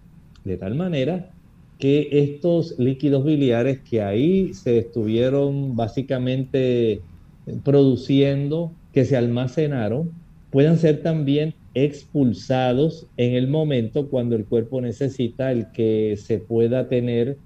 [0.46, 1.30] de tal manera
[1.78, 7.02] que estos líquidos biliares que ahí se estuvieron básicamente
[7.64, 10.10] produciendo, que se almacenaron,
[10.50, 16.88] puedan ser también expulsados en el momento cuando el cuerpo necesita el que se pueda
[16.88, 17.36] tener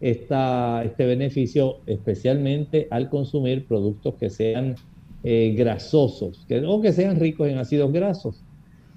[0.00, 4.76] este beneficio, especialmente al consumir productos que sean
[5.24, 8.44] eh, grasosos que, o que sean ricos en ácidos grasos.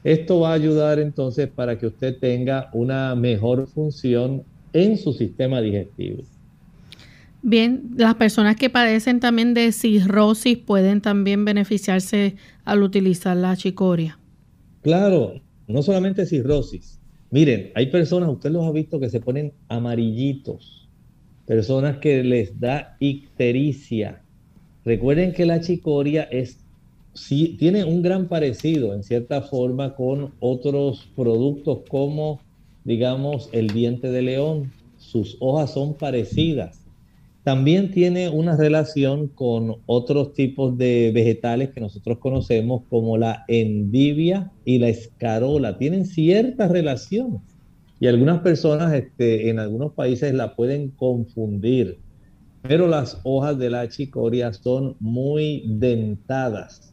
[0.04, 5.62] Esto va a ayudar entonces para que usted tenga una mejor función en su sistema
[5.62, 6.24] digestivo.
[7.42, 14.18] Bien, las personas que padecen también de cirrosis pueden también beneficiarse al utilizar la chicoria.
[14.82, 17.00] Claro, no solamente cirrosis.
[17.32, 20.84] Miren, hay personas, usted los ha visto que se ponen amarillitos
[21.46, 24.22] personas que les da ictericia.
[24.86, 26.63] Recuerden que la chicoria es,
[27.14, 32.42] sí, tiene un gran parecido en cierta forma con otros productos como,
[32.84, 34.72] digamos, el diente de león.
[34.98, 36.84] Sus hojas son parecidas.
[37.44, 44.54] También tiene una relación con otros tipos de vegetales que nosotros conocemos como la endivia
[44.64, 45.78] y la escarola.
[45.78, 47.44] Tienen cierta relación
[48.00, 52.02] y algunas personas este, en algunos países la pueden confundir,
[52.62, 56.93] pero las hojas de la chicoria son muy dentadas.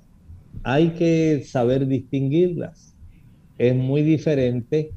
[0.62, 2.94] Hay que saber distinguirlas.
[3.58, 4.92] Es muy diferente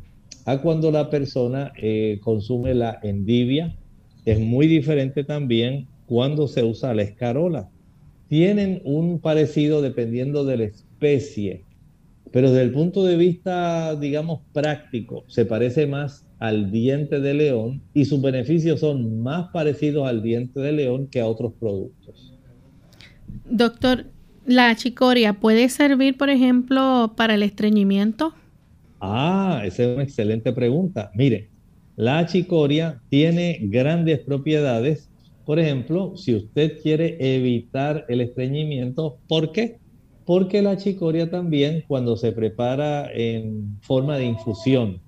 [0.45, 3.76] a cuando la persona eh, consume la endivia.
[4.26, 7.70] Es muy diferente también cuando se usa la escarola.
[8.28, 11.64] Tienen un parecido dependiendo de la especie,
[12.32, 17.82] pero desde el punto de vista, digamos, práctico, se parece más al diente de león
[17.93, 22.34] y sus beneficios son más parecidos al diente de león que a otros productos.
[23.49, 24.08] Doctor,
[24.46, 28.34] ¿la chicoria puede servir, por ejemplo, para el estreñimiento?
[29.00, 31.12] Ah, esa es una excelente pregunta.
[31.14, 31.50] Mire,
[31.96, 35.10] la chicoria tiene grandes propiedades.
[35.46, 39.78] Por ejemplo, si usted quiere evitar el estreñimiento, ¿por qué?
[40.26, 45.02] Porque la chicoria también, cuando se prepara en forma de infusión,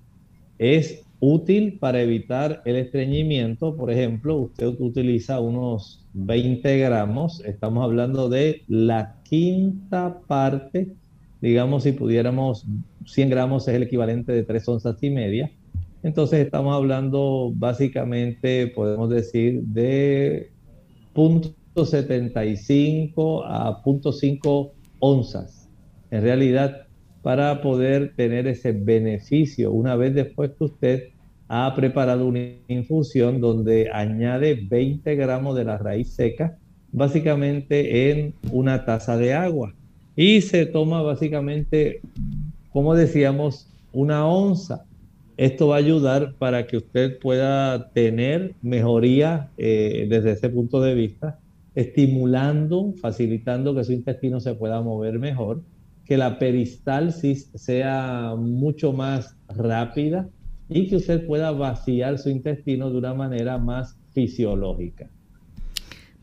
[0.58, 3.76] es útil para evitar el estreñimiento.
[3.76, 10.88] Por ejemplo, usted utiliza unos 20 gramos, estamos hablando de la quinta parte,
[11.40, 12.66] digamos si pudiéramos,
[13.04, 15.50] 100 gramos es el equivalente de 3 onzas y media.
[16.02, 20.50] Entonces estamos hablando básicamente, podemos decir, de
[21.14, 24.70] 0.75 a 0.5
[25.00, 25.68] onzas.
[26.10, 26.86] En realidad,
[27.22, 31.02] para poder tener ese beneficio una vez después que usted
[31.48, 36.58] ha preparado una infusión donde añade 20 gramos de la raíz seca,
[36.92, 39.74] básicamente en una taza de agua.
[40.14, 42.00] Y se toma básicamente,
[42.72, 44.84] como decíamos, una onza.
[45.36, 50.94] Esto va a ayudar para que usted pueda tener mejoría eh, desde ese punto de
[50.94, 51.38] vista,
[51.74, 55.60] estimulando, facilitando que su intestino se pueda mover mejor
[56.06, 60.28] que la peristalsis sea mucho más rápida
[60.68, 65.10] y que usted pueda vaciar su intestino de una manera más fisiológica.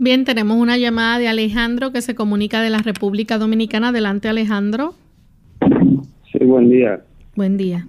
[0.03, 3.87] Bien, tenemos una llamada de Alejandro que se comunica de la República Dominicana.
[3.87, 4.95] Adelante, Alejandro.
[6.29, 7.01] Sí, buen día.
[7.37, 7.87] Buen día.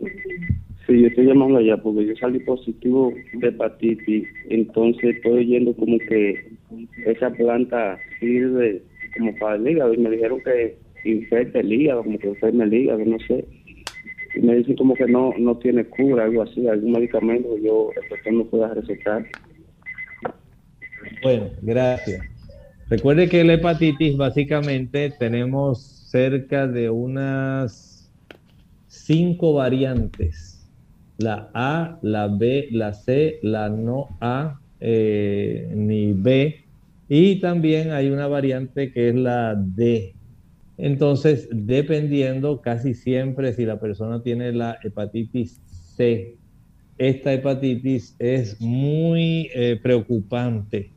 [0.00, 5.96] Sí, yo estoy llamando allá porque yo salí positivo de hepatitis, entonces estoy oyendo como
[5.96, 6.56] que
[7.06, 8.82] esa planta sirve
[9.16, 12.74] como para el hígado y me dijeron que infecta el hígado, como que enferme el
[12.74, 13.44] hígado, no sé.
[14.34, 17.90] Y me dicen como que no no tiene cura, algo así, algún medicamento que yo
[17.92, 19.24] el doctor no pueda recetar.
[21.22, 22.20] Bueno, gracias.
[22.88, 25.80] Recuerde que la hepatitis básicamente tenemos
[26.10, 28.10] cerca de unas
[28.88, 30.66] cinco variantes.
[31.18, 36.64] La A, la B, la C, la no A, eh, ni B,
[37.08, 40.14] y también hay una variante que es la D.
[40.78, 46.38] Entonces, dependiendo casi siempre si la persona tiene la hepatitis C,
[46.98, 50.90] esta hepatitis es muy eh, preocupante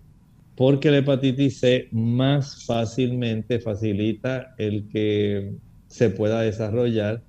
[0.55, 5.53] porque la hepatitis C más fácilmente facilita el que
[5.87, 7.23] se pueda desarrollar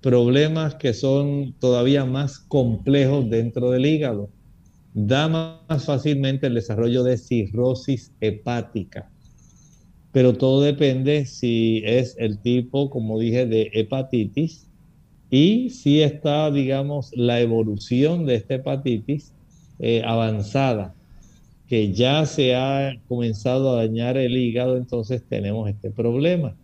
[0.00, 4.30] problemas que son todavía más complejos dentro del hígado
[4.94, 9.10] da más fácilmente el desarrollo de cirrosis hepática.
[10.12, 14.66] Pero todo depende si es el tipo, como dije, de hepatitis
[15.30, 19.32] y si está, digamos, la evolución de esta hepatitis
[19.78, 20.94] eh, avanzada,
[21.68, 26.56] que ya se ha comenzado a dañar el hígado, entonces tenemos este problema.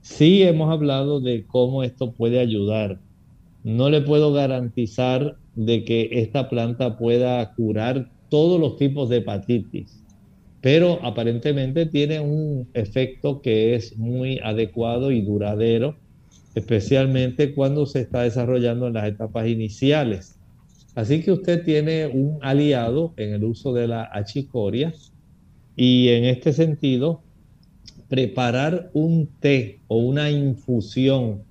[0.00, 2.98] Sí hemos hablado de cómo esto puede ayudar.
[3.62, 10.02] No le puedo garantizar de que esta planta pueda curar todos los tipos de hepatitis,
[10.60, 15.96] pero aparentemente tiene un efecto que es muy adecuado y duradero,
[16.56, 20.39] especialmente cuando se está desarrollando en las etapas iniciales.
[21.00, 24.92] Así que usted tiene un aliado en el uso de la achicoria
[25.76, 27.22] y en este sentido,
[28.08, 31.42] preparar un té o una infusión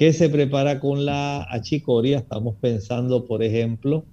[0.00, 2.20] ¿Qué se prepara con la achicoria?
[2.20, 4.06] Estamos pensando, por ejemplo,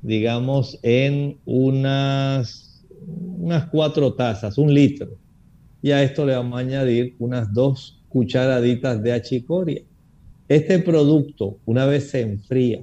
[0.00, 5.10] digamos, en unas, unas cuatro tazas, un litro.
[5.82, 9.82] Y a esto le vamos a añadir unas dos cucharaditas de achicoria.
[10.48, 12.82] Este producto, una vez se enfría,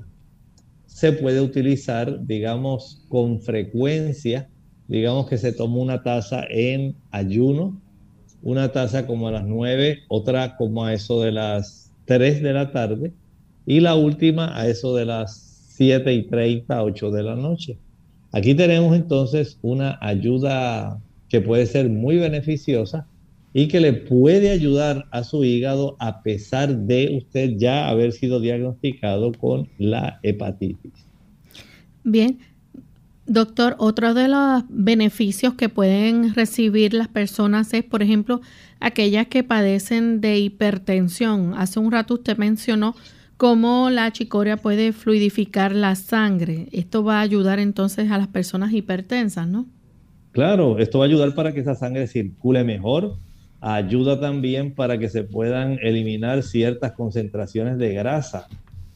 [1.01, 4.47] se puede utilizar, digamos, con frecuencia.
[4.87, 7.81] Digamos que se toma una taza en ayuno,
[8.43, 12.71] una taza como a las nueve, otra como a eso de las 3 de la
[12.71, 13.13] tarde
[13.65, 17.79] y la última a eso de las 7 y 30, 8 de la noche.
[18.31, 23.07] Aquí tenemos entonces una ayuda que puede ser muy beneficiosa
[23.53, 28.39] y que le puede ayudar a su hígado a pesar de usted ya haber sido
[28.39, 30.93] diagnosticado con la hepatitis.
[32.03, 32.39] Bien,
[33.25, 38.41] doctor, otro de los beneficios que pueden recibir las personas es, por ejemplo,
[38.79, 41.53] aquellas que padecen de hipertensión.
[41.55, 42.95] Hace un rato usted mencionó
[43.37, 46.67] cómo la chicoria puede fluidificar la sangre.
[46.71, 49.65] Esto va a ayudar entonces a las personas hipertensas, ¿no?
[50.31, 53.17] Claro, esto va a ayudar para que esa sangre circule mejor.
[53.61, 58.47] Ayuda también para que se puedan eliminar ciertas concentraciones de grasa.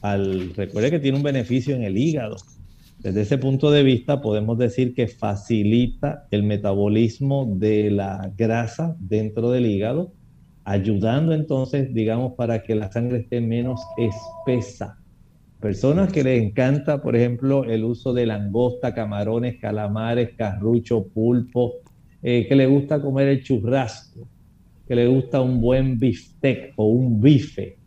[0.02, 2.36] Al, recuerde que tiene un beneficio en el hígado.
[2.98, 9.50] Desde ese punto de vista podemos decir que facilita el metabolismo de la grasa dentro
[9.50, 10.12] del hígado
[10.66, 14.98] ayudando entonces, digamos, para que la sangre esté menos espesa.
[15.60, 21.74] Personas que les encanta, por ejemplo, el uso de langosta, camarones, calamares, carrucho, pulpo,
[22.20, 24.26] eh, que le gusta comer el churrasco,
[24.86, 27.78] que le gusta un buen bistec o un bife,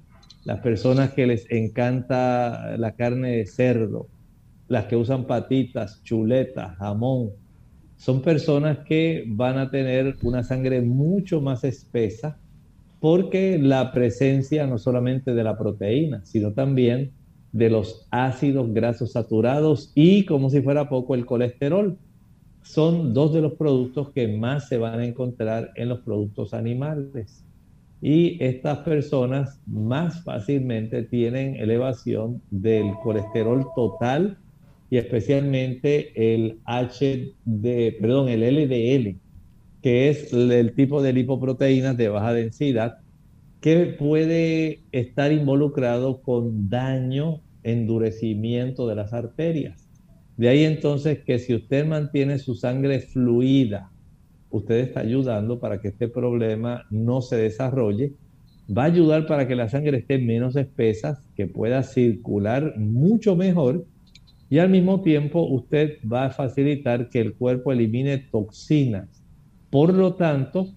[0.46, 4.08] las personas que les encanta la carne de cerdo,
[4.68, 7.32] las que usan patitas, chuletas, jamón,
[7.98, 12.38] son personas que van a tener una sangre mucho más espesa
[13.00, 17.12] porque la presencia no solamente de la proteína, sino también
[17.52, 21.98] de los ácidos grasos saturados y, como si fuera poco, el colesterol.
[22.64, 27.44] Son dos de los productos que más se van a encontrar en los productos animales.
[28.02, 34.38] Y estas personas más fácilmente tienen elevación del colesterol total
[34.90, 39.18] y especialmente el HD, perdón, el LDL,
[39.82, 43.00] que es el tipo de lipoproteínas de baja densidad
[43.62, 49.89] que puede estar involucrado con daño, endurecimiento de las arterias.
[50.40, 53.92] De ahí entonces que si usted mantiene su sangre fluida,
[54.50, 58.14] usted está ayudando para que este problema no se desarrolle.
[58.76, 63.86] Va a ayudar para que la sangre esté menos espesa, que pueda circular mucho mejor
[64.50, 69.20] y al mismo tiempo usted va a facilitar que el cuerpo elimine toxinas
[69.70, 70.70] por lo tanto,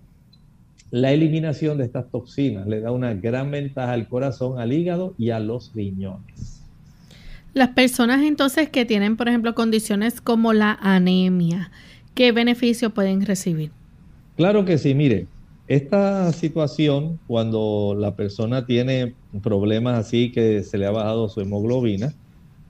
[0.91, 5.31] la eliminación de estas toxinas le da una gran ventaja al corazón, al hígado y
[5.31, 6.52] a los riñones.
[7.55, 11.71] Las personas entonces que tienen, por ejemplo, condiciones como la anemia,
[12.15, 13.71] ¿qué beneficio pueden recibir?
[14.37, 15.27] Claro que sí, mire,
[15.69, 22.15] esta situación, cuando la persona tiene problemas así que se le ha bajado su hemoglobina,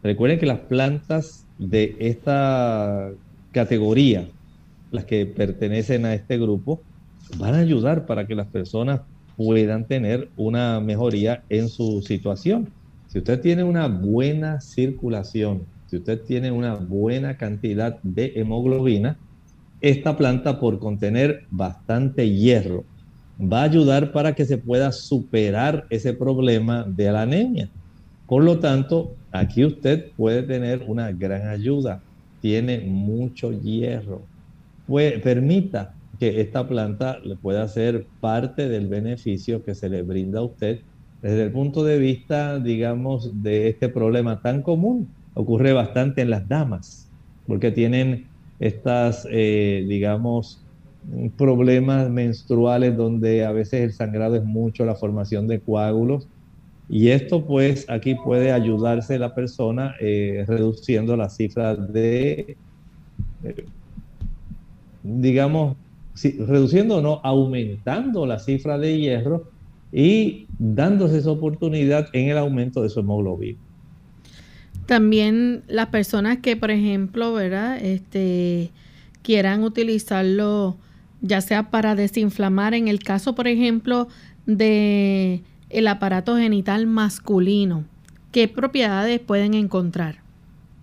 [0.03, 3.11] recuerden que las plantas de esta
[3.53, 4.27] categoría
[4.93, 6.81] las que pertenecen a este grupo,
[7.39, 9.01] van a ayudar para que las personas
[9.37, 12.69] puedan tener una mejoría en su situación.
[13.13, 19.19] Si usted tiene una buena circulación, si usted tiene una buena cantidad de hemoglobina,
[19.83, 22.85] esta planta por contener bastante hierro
[23.39, 27.69] va a ayudar para que se pueda superar ese problema de la anemia.
[28.27, 32.01] Por lo tanto, aquí usted puede tener una gran ayuda.
[32.41, 34.23] Tiene mucho hierro
[35.23, 40.45] permita que esta planta le pueda ser parte del beneficio que se le brinda a
[40.45, 40.81] usted
[41.23, 45.09] desde el punto de vista, digamos, de este problema tan común.
[45.35, 47.09] Ocurre bastante en las damas,
[47.47, 48.27] porque tienen
[48.59, 50.61] estas, eh, digamos,
[51.37, 56.29] problemas menstruales donde a veces el sangrado es mucho, la formación de coágulos.
[56.89, 62.57] Y esto pues aquí puede ayudarse la persona eh, reduciendo la cifra de
[63.45, 63.65] eh,
[65.03, 65.77] digamos,
[66.47, 69.52] reduciendo o no, aumentando la cifra de hierro
[69.93, 73.59] y dándose esa oportunidad en el aumento de su hemoglobina.
[74.87, 77.79] También las personas que, por ejemplo, ¿verdad?
[77.85, 78.71] Este,
[79.23, 80.77] quieran utilizarlo
[81.21, 84.09] ya sea para desinflamar, en el caso, por ejemplo,
[84.45, 87.85] de el aparato genital masculino,
[88.33, 90.17] ¿qué propiedades pueden encontrar?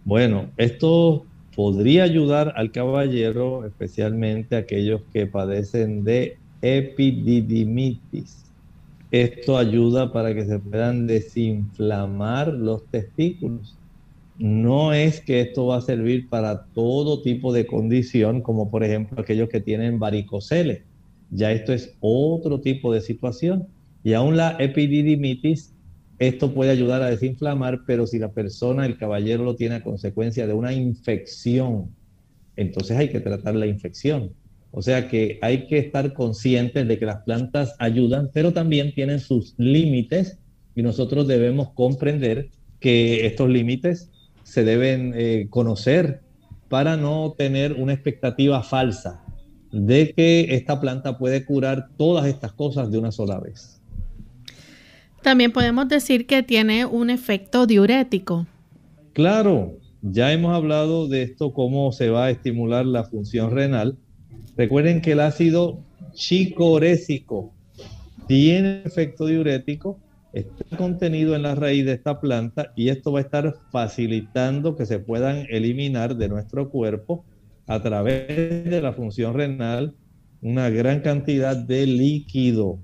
[0.06, 8.49] Bueno, esto podría ayudar al caballero, especialmente aquellos que padecen de epididimitis.
[9.12, 13.80] Esto ayuda para que se puedan desinflamar los testículos.
[14.36, 19.22] No es que esto va a servir para todo tipo de condición, como por ejemplo
[19.22, 20.86] aquellos que tienen varicocele.
[21.30, 23.68] Ya esto es otro tipo de situación.
[24.04, 25.76] Y aún la epididimitis
[26.20, 30.46] esto puede ayudar a desinflamar, pero si la persona, el caballero, lo tiene a consecuencia
[30.46, 31.96] de una infección,
[32.58, 34.36] entonces hay que tratar la infección.
[34.72, 39.20] O sea que hay que estar conscientes de que las plantas ayudan, pero también tienen
[39.20, 40.38] sus límites
[40.76, 42.50] y nosotros debemos comprender
[42.80, 44.10] que estos límites
[44.44, 46.22] se deben eh, conocer
[46.70, 49.24] para no tener una expectativa falsa
[49.72, 53.82] de que esta planta puede curar todas estas cosas de una sola vez.
[55.22, 58.48] También podemos decir que tiene un efecto diurético.
[59.14, 63.98] Claro, ya hemos hablado de esto, cómo se va a estimular la función renal.
[64.58, 65.80] Recuerden que el ácido
[66.14, 67.54] chicorésico
[68.28, 70.00] tiene efecto diurético
[70.34, 74.86] está contenido en la raíz de esta planta y esto va a estar facilitando que
[74.86, 77.26] se puedan eliminar de nuestro cuerpo
[77.68, 79.96] a través de la función renal
[80.42, 82.80] una gran cantidad de líquido.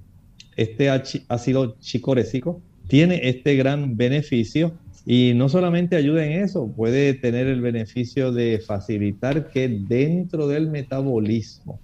[0.56, 4.74] Este ácido chicorésico tiene este gran beneficio
[5.06, 10.70] y no solamente ayuda en eso, puede tener el beneficio de facilitar que dentro del
[10.70, 11.80] metabolismo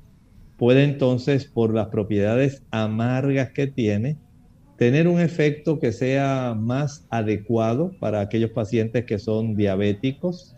[0.62, 4.18] puede entonces, por las propiedades amargas que tiene,
[4.78, 10.56] tener un efecto que sea más adecuado para aquellos pacientes que son diabéticos.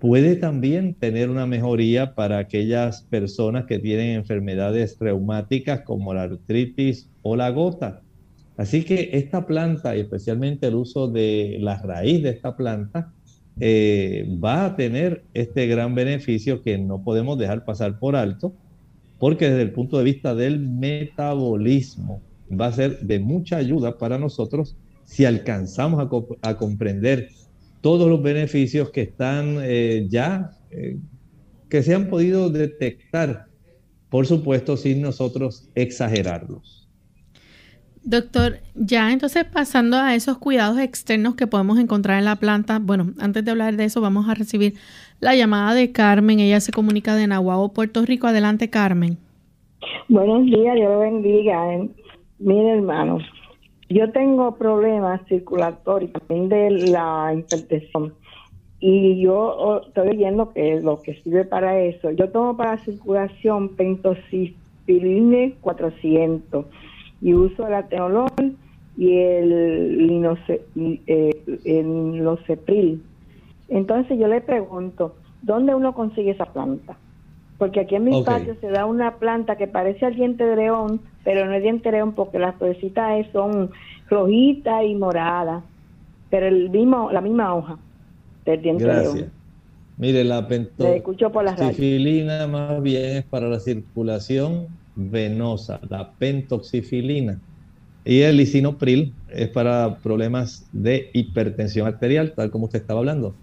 [0.00, 7.08] Puede también tener una mejoría para aquellas personas que tienen enfermedades reumáticas como la artritis
[7.22, 8.03] o la gota.
[8.56, 13.12] Así que esta planta, y especialmente el uso de la raíz de esta planta,
[13.60, 18.54] eh, va a tener este gran beneficio que no podemos dejar pasar por alto,
[19.18, 24.18] porque desde el punto de vista del metabolismo va a ser de mucha ayuda para
[24.18, 26.08] nosotros si alcanzamos
[26.42, 27.28] a, comprender
[27.80, 30.96] todos los beneficios que están eh, ya, eh,
[31.68, 33.46] que se han podido detectar,
[34.08, 36.83] por supuesto, sin nosotros exagerarlos.
[38.06, 43.14] Doctor, ya entonces pasando a esos cuidados externos que podemos encontrar en la planta, bueno,
[43.18, 44.74] antes de hablar de eso vamos a recibir
[45.20, 48.26] la llamada de Carmen, ella se comunica de Nahuatl, Puerto Rico.
[48.26, 49.16] Adelante, Carmen.
[50.08, 51.66] Buenos días, Dios lo bendiga.
[52.38, 53.22] Mire, hermanos,
[53.88, 58.12] yo tengo problemas circulatorios también de la hipertensión
[58.80, 65.54] y yo estoy viendo que lo que sirve para eso, yo tomo para circulación pentosifilina
[65.62, 66.66] 400
[67.24, 68.54] y uso el atenolol
[68.98, 70.26] y el,
[71.06, 73.00] eh, el,
[73.68, 76.98] Entonces yo le pregunto, ¿dónde uno consigue esa planta?
[77.56, 81.00] Porque aquí en mi patio se da una planta que parece al diente de león,
[81.24, 83.70] pero no es diente de león porque las florecitas son
[84.10, 85.64] rojitas y moradas,
[86.28, 87.78] pero el mismo, la misma hoja
[88.44, 89.30] del diente de león.
[89.96, 97.40] Mire, la pentosifilina más bien es para la circulación venosa, la pentoxifilina.
[98.04, 103.34] Y el lisinopril es para problemas de hipertensión arterial, tal como usted estaba hablando.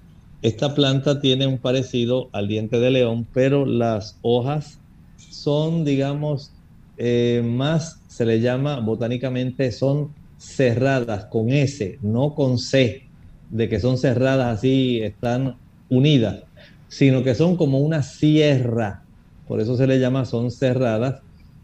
[0.41, 4.79] Esta planta tiene un parecido al diente de león, pero las hojas
[5.17, 6.51] son, digamos,
[6.97, 13.03] eh, más, se le llama botánicamente, son cerradas con S, no con C,
[13.49, 15.57] de que son cerradas así, están
[15.89, 16.43] unidas,
[16.87, 19.03] sino que son como una sierra.
[19.47, 21.21] Por eso se le llama, son cerradas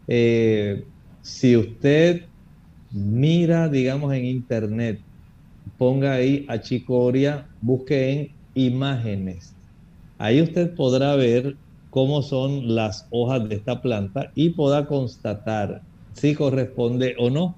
[0.08, 0.84] eh,
[1.22, 2.22] si usted
[2.90, 5.00] mira, digamos, en internet,
[5.76, 9.54] ponga ahí a Chicoria, busque en imágenes.
[10.18, 11.56] Ahí usted podrá ver
[11.90, 15.82] cómo son las hojas de esta planta y podrá constatar
[16.12, 17.56] si corresponde o no.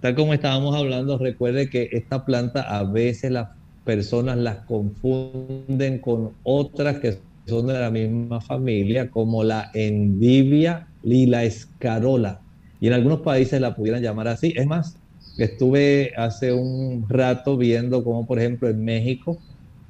[0.00, 3.48] Tal como estábamos hablando, recuerde que esta planta a veces las
[3.84, 11.26] personas las confunden con otras que son de la misma familia, como la endivia y
[11.26, 12.40] la escarola.
[12.80, 14.52] Y en algunos países la pudieran llamar así.
[14.56, 14.96] Es más,
[15.38, 19.38] estuve hace un rato viendo cómo, por ejemplo, en México,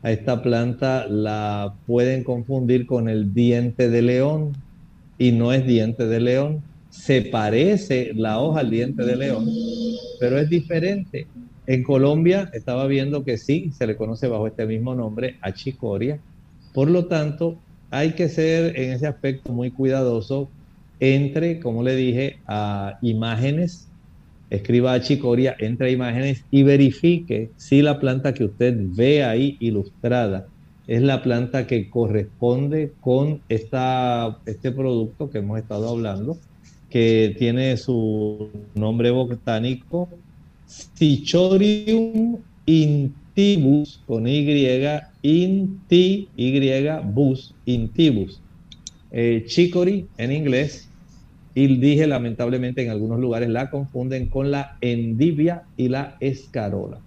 [0.02, 4.52] a esta planta la pueden confundir con el diente de león
[5.18, 6.62] y no es diente de león.
[6.90, 9.46] Se parece la hoja al diente de león,
[10.20, 11.26] pero es diferente.
[11.66, 16.20] En Colombia estaba viendo que sí, se le conoce bajo este mismo nombre, achicoria.
[16.74, 17.56] Por lo tanto,
[17.90, 20.50] hay que ser en ese aspecto muy cuidadoso
[20.98, 23.88] entre, como le dije, a imágenes,
[24.50, 30.48] escriba a Chicoria, entre imágenes y verifique si la planta que usted ve ahí ilustrada
[30.86, 36.36] es la planta que corresponde con esta, este producto que hemos estado hablando,
[36.90, 40.08] que tiene su nombre botánico,
[40.66, 42.38] Cichorium
[43.34, 44.46] intibus, con Y,
[45.22, 48.40] inti, Y, bus, intibus.
[49.10, 50.88] Eh, chicory en inglés,
[51.54, 56.98] y dije lamentablemente en algunos lugares la confunden con la endivia y la escarola.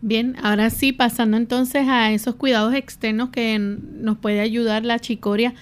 [0.00, 5.54] Bien, ahora sí, pasando entonces a esos cuidados externos que nos puede ayudar la chicoria.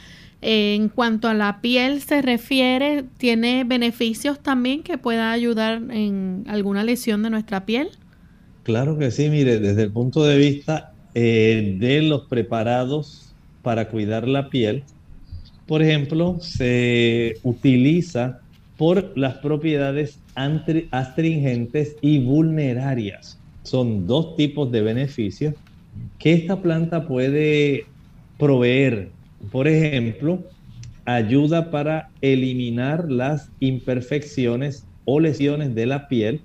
[0.44, 6.82] en cuanto a la piel se refiere, ¿tiene beneficios también que pueda ayudar en alguna
[6.82, 7.90] lesión de nuestra piel?
[8.62, 14.28] Claro que sí, mire, desde el punto de vista eh, de los preparados para cuidar
[14.28, 14.84] la piel,
[15.66, 18.40] por ejemplo, se utiliza
[18.76, 23.38] por las propiedades astringentes y vulnerarias.
[23.64, 25.54] Son dos tipos de beneficios
[26.18, 27.86] que esta planta puede
[28.38, 29.10] proveer.
[29.50, 30.44] Por ejemplo,
[31.04, 36.42] ayuda para eliminar las imperfecciones o lesiones de la piel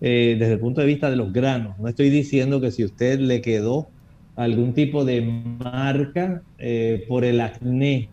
[0.00, 1.78] eh, desde el punto de vista de los granos.
[1.78, 3.88] No estoy diciendo que si usted le quedó
[4.36, 8.08] algún tipo de marca eh, por el acné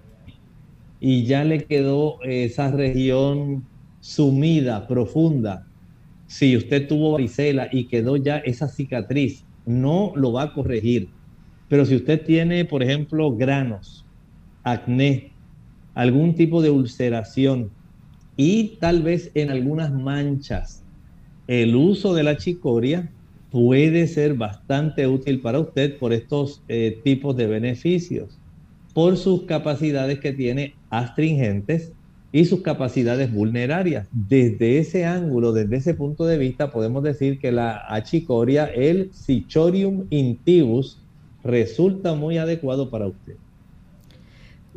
[0.99, 3.63] y ya le quedó esa región
[4.01, 5.65] sumida, profunda,
[6.27, 11.09] si usted tuvo varicela y quedó ya esa cicatriz, no lo va a corregir.
[11.69, 14.05] Pero si usted tiene, por ejemplo, granos,
[14.63, 15.31] acné,
[15.93, 17.71] algún tipo de ulceración
[18.35, 20.83] y tal vez en algunas manchas,
[21.47, 23.09] el uso de la chicoria
[23.51, 28.37] puede ser bastante útil para usted por estos eh, tipos de beneficios,
[28.93, 31.93] por sus capacidades que tiene astringentes
[32.31, 34.07] y sus capacidades vulnerarias.
[34.11, 40.05] Desde ese ángulo, desde ese punto de vista, podemos decir que la achicoria, el Cichorium
[40.09, 40.99] intibus,
[41.43, 43.35] resulta muy adecuado para usted.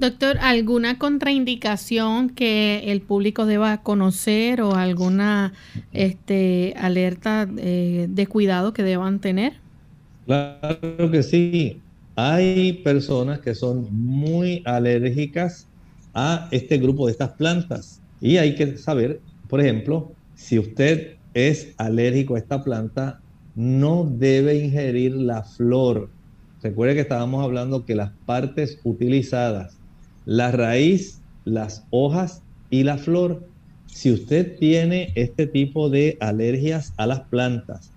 [0.00, 5.52] Doctor, ¿alguna contraindicación que el público deba conocer o alguna
[5.92, 9.58] este, alerta eh, de cuidado que deban tener?
[10.24, 11.82] Claro que sí.
[12.16, 15.66] Hay personas que son muy alérgicas
[16.14, 19.20] a este grupo de estas plantas y hay que saber,
[19.50, 23.20] por ejemplo, si usted es alérgico a esta planta,
[23.54, 26.08] no debe ingerir la flor.
[26.62, 29.79] Recuerde que estábamos hablando que las partes utilizadas
[30.30, 33.48] la raíz, las hojas y la flor.
[33.86, 37.90] Si usted tiene este tipo de alergias a las plantas,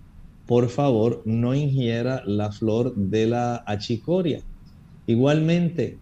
[0.48, 4.40] por favor no ingiera la flor de la achicoria.
[5.06, 6.00] Igualmente,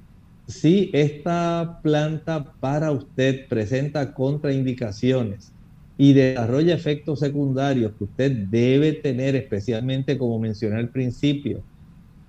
[0.47, 5.51] si esta planta para usted presenta contraindicaciones
[5.97, 11.61] y desarrolla efectos secundarios que usted debe tener, especialmente como mencioné al principio,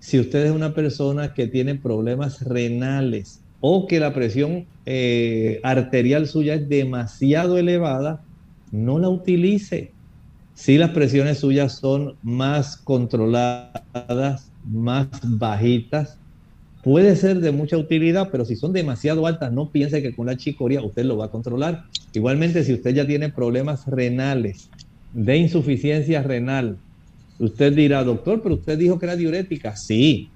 [0.01, 6.27] si usted es una persona que tiene problemas renales, o que la presión eh, arterial
[6.27, 8.21] suya es demasiado elevada,
[8.73, 9.93] no la utilice.
[10.55, 16.19] Si las presiones suyas son más controladas, más bajitas,
[16.83, 20.37] puede ser de mucha utilidad, pero si son demasiado altas, no piense que con la
[20.37, 21.85] chicoria usted lo va a controlar.
[22.13, 24.69] Igualmente, si usted ya tiene problemas renales,
[25.13, 26.79] de insuficiencia renal,
[27.39, 29.77] usted dirá, doctor, pero usted dijo que era diurética.
[29.77, 30.31] Sí,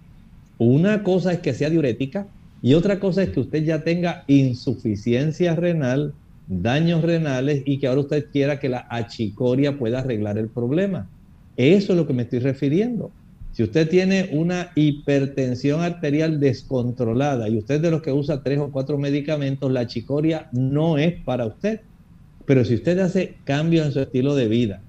[0.59, 2.29] una cosa es que sea diurética
[2.67, 6.15] y otra cosa es que usted ya tenga insuficiencia renal,
[6.49, 11.09] daños renales y que ahora usted quiera que la achicoria pueda arreglar el problema.
[11.57, 13.13] Eso es lo que me estoy refiriendo.
[13.53, 18.73] Si usted tiene una hipertensión arterial descontrolada y usted de los que usa tres o
[18.73, 21.83] cuatro medicamentos, la achicoria no es para usted.
[22.47, 24.83] Pero si usted hace cambios en su estilo de vida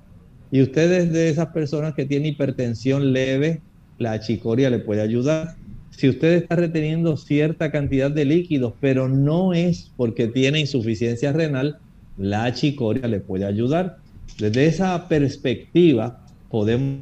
[0.49, 3.61] y usted es de esas personas que tiene hipertensión leve,
[3.99, 5.57] la achicoria le puede ayudar
[5.97, 11.79] si usted está reteniendo cierta cantidad de líquidos, pero no es porque tiene insuficiencia renal,
[12.19, 13.97] la chicoria le puede ayudar.
[14.37, 17.01] Desde esa perspectiva, podemos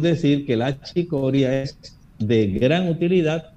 [0.00, 1.76] decir que la chicoria es
[2.20, 3.52] de gran utilidad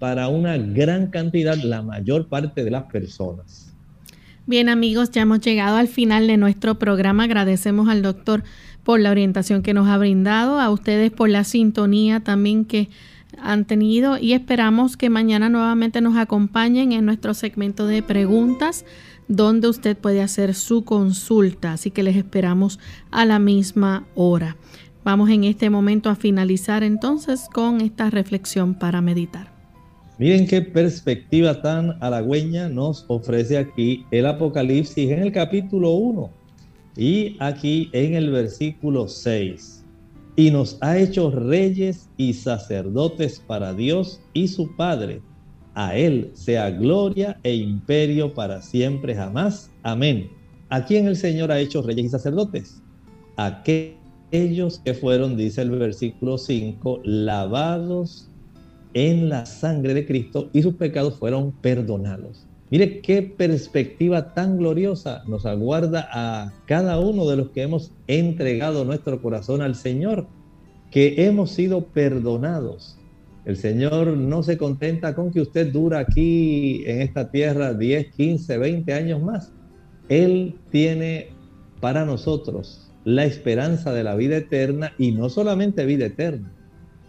[0.00, 3.72] para una gran cantidad, la mayor parte de las personas.
[4.44, 7.24] Bien amigos, ya hemos llegado al final de nuestro programa.
[7.24, 8.42] Agradecemos al doctor
[8.82, 12.88] por la orientación que nos ha brindado, a ustedes por la sintonía también que
[13.40, 18.84] han tenido y esperamos que mañana nuevamente nos acompañen en nuestro segmento de preguntas
[19.28, 21.72] donde usted puede hacer su consulta.
[21.72, 22.78] Así que les esperamos
[23.10, 24.56] a la misma hora.
[25.04, 29.52] Vamos en este momento a finalizar entonces con esta reflexión para meditar.
[30.18, 36.30] Miren qué perspectiva tan halagüeña nos ofrece aquí el Apocalipsis en el capítulo 1
[36.96, 39.75] y aquí en el versículo 6
[40.36, 45.22] y nos ha hecho reyes y sacerdotes para Dios y su Padre.
[45.74, 49.70] A Él sea gloria e imperio para siempre jamás.
[49.82, 50.30] Amén.
[50.68, 52.82] ¿A quién el Señor ha hecho reyes y sacerdotes?
[53.36, 58.28] Aquellos que fueron, dice el versículo 5, lavados
[58.94, 62.46] en la sangre de Cristo y sus pecados fueron perdonados.
[62.68, 68.84] Mire qué perspectiva tan gloriosa nos aguarda a cada uno de los que hemos entregado
[68.84, 70.26] nuestro corazón al Señor,
[70.90, 72.98] que hemos sido perdonados.
[73.44, 78.58] El Señor no se contenta con que usted dura aquí en esta tierra 10, 15,
[78.58, 79.52] 20 años más.
[80.08, 81.28] Él tiene
[81.80, 86.52] para nosotros la esperanza de la vida eterna y no solamente vida eterna,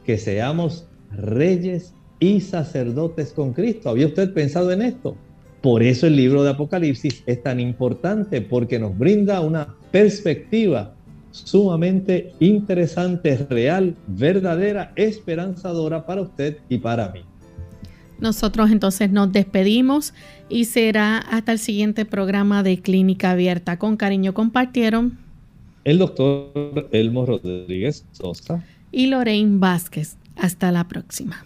[0.05, 3.89] que seamos reyes y sacerdotes con Cristo.
[3.89, 5.17] ¿Había usted pensado en esto?
[5.61, 10.93] Por eso el libro de Apocalipsis es tan importante porque nos brinda una perspectiva
[11.31, 17.21] sumamente interesante, real, verdadera, esperanzadora para usted y para mí.
[18.19, 20.13] Nosotros entonces nos despedimos
[20.49, 23.77] y será hasta el siguiente programa de Clínica Abierta.
[23.77, 25.19] Con cariño compartieron
[25.83, 30.17] el doctor Elmo Rodríguez Sosa y Lorraine Vázquez.
[30.35, 31.45] Hasta la próxima.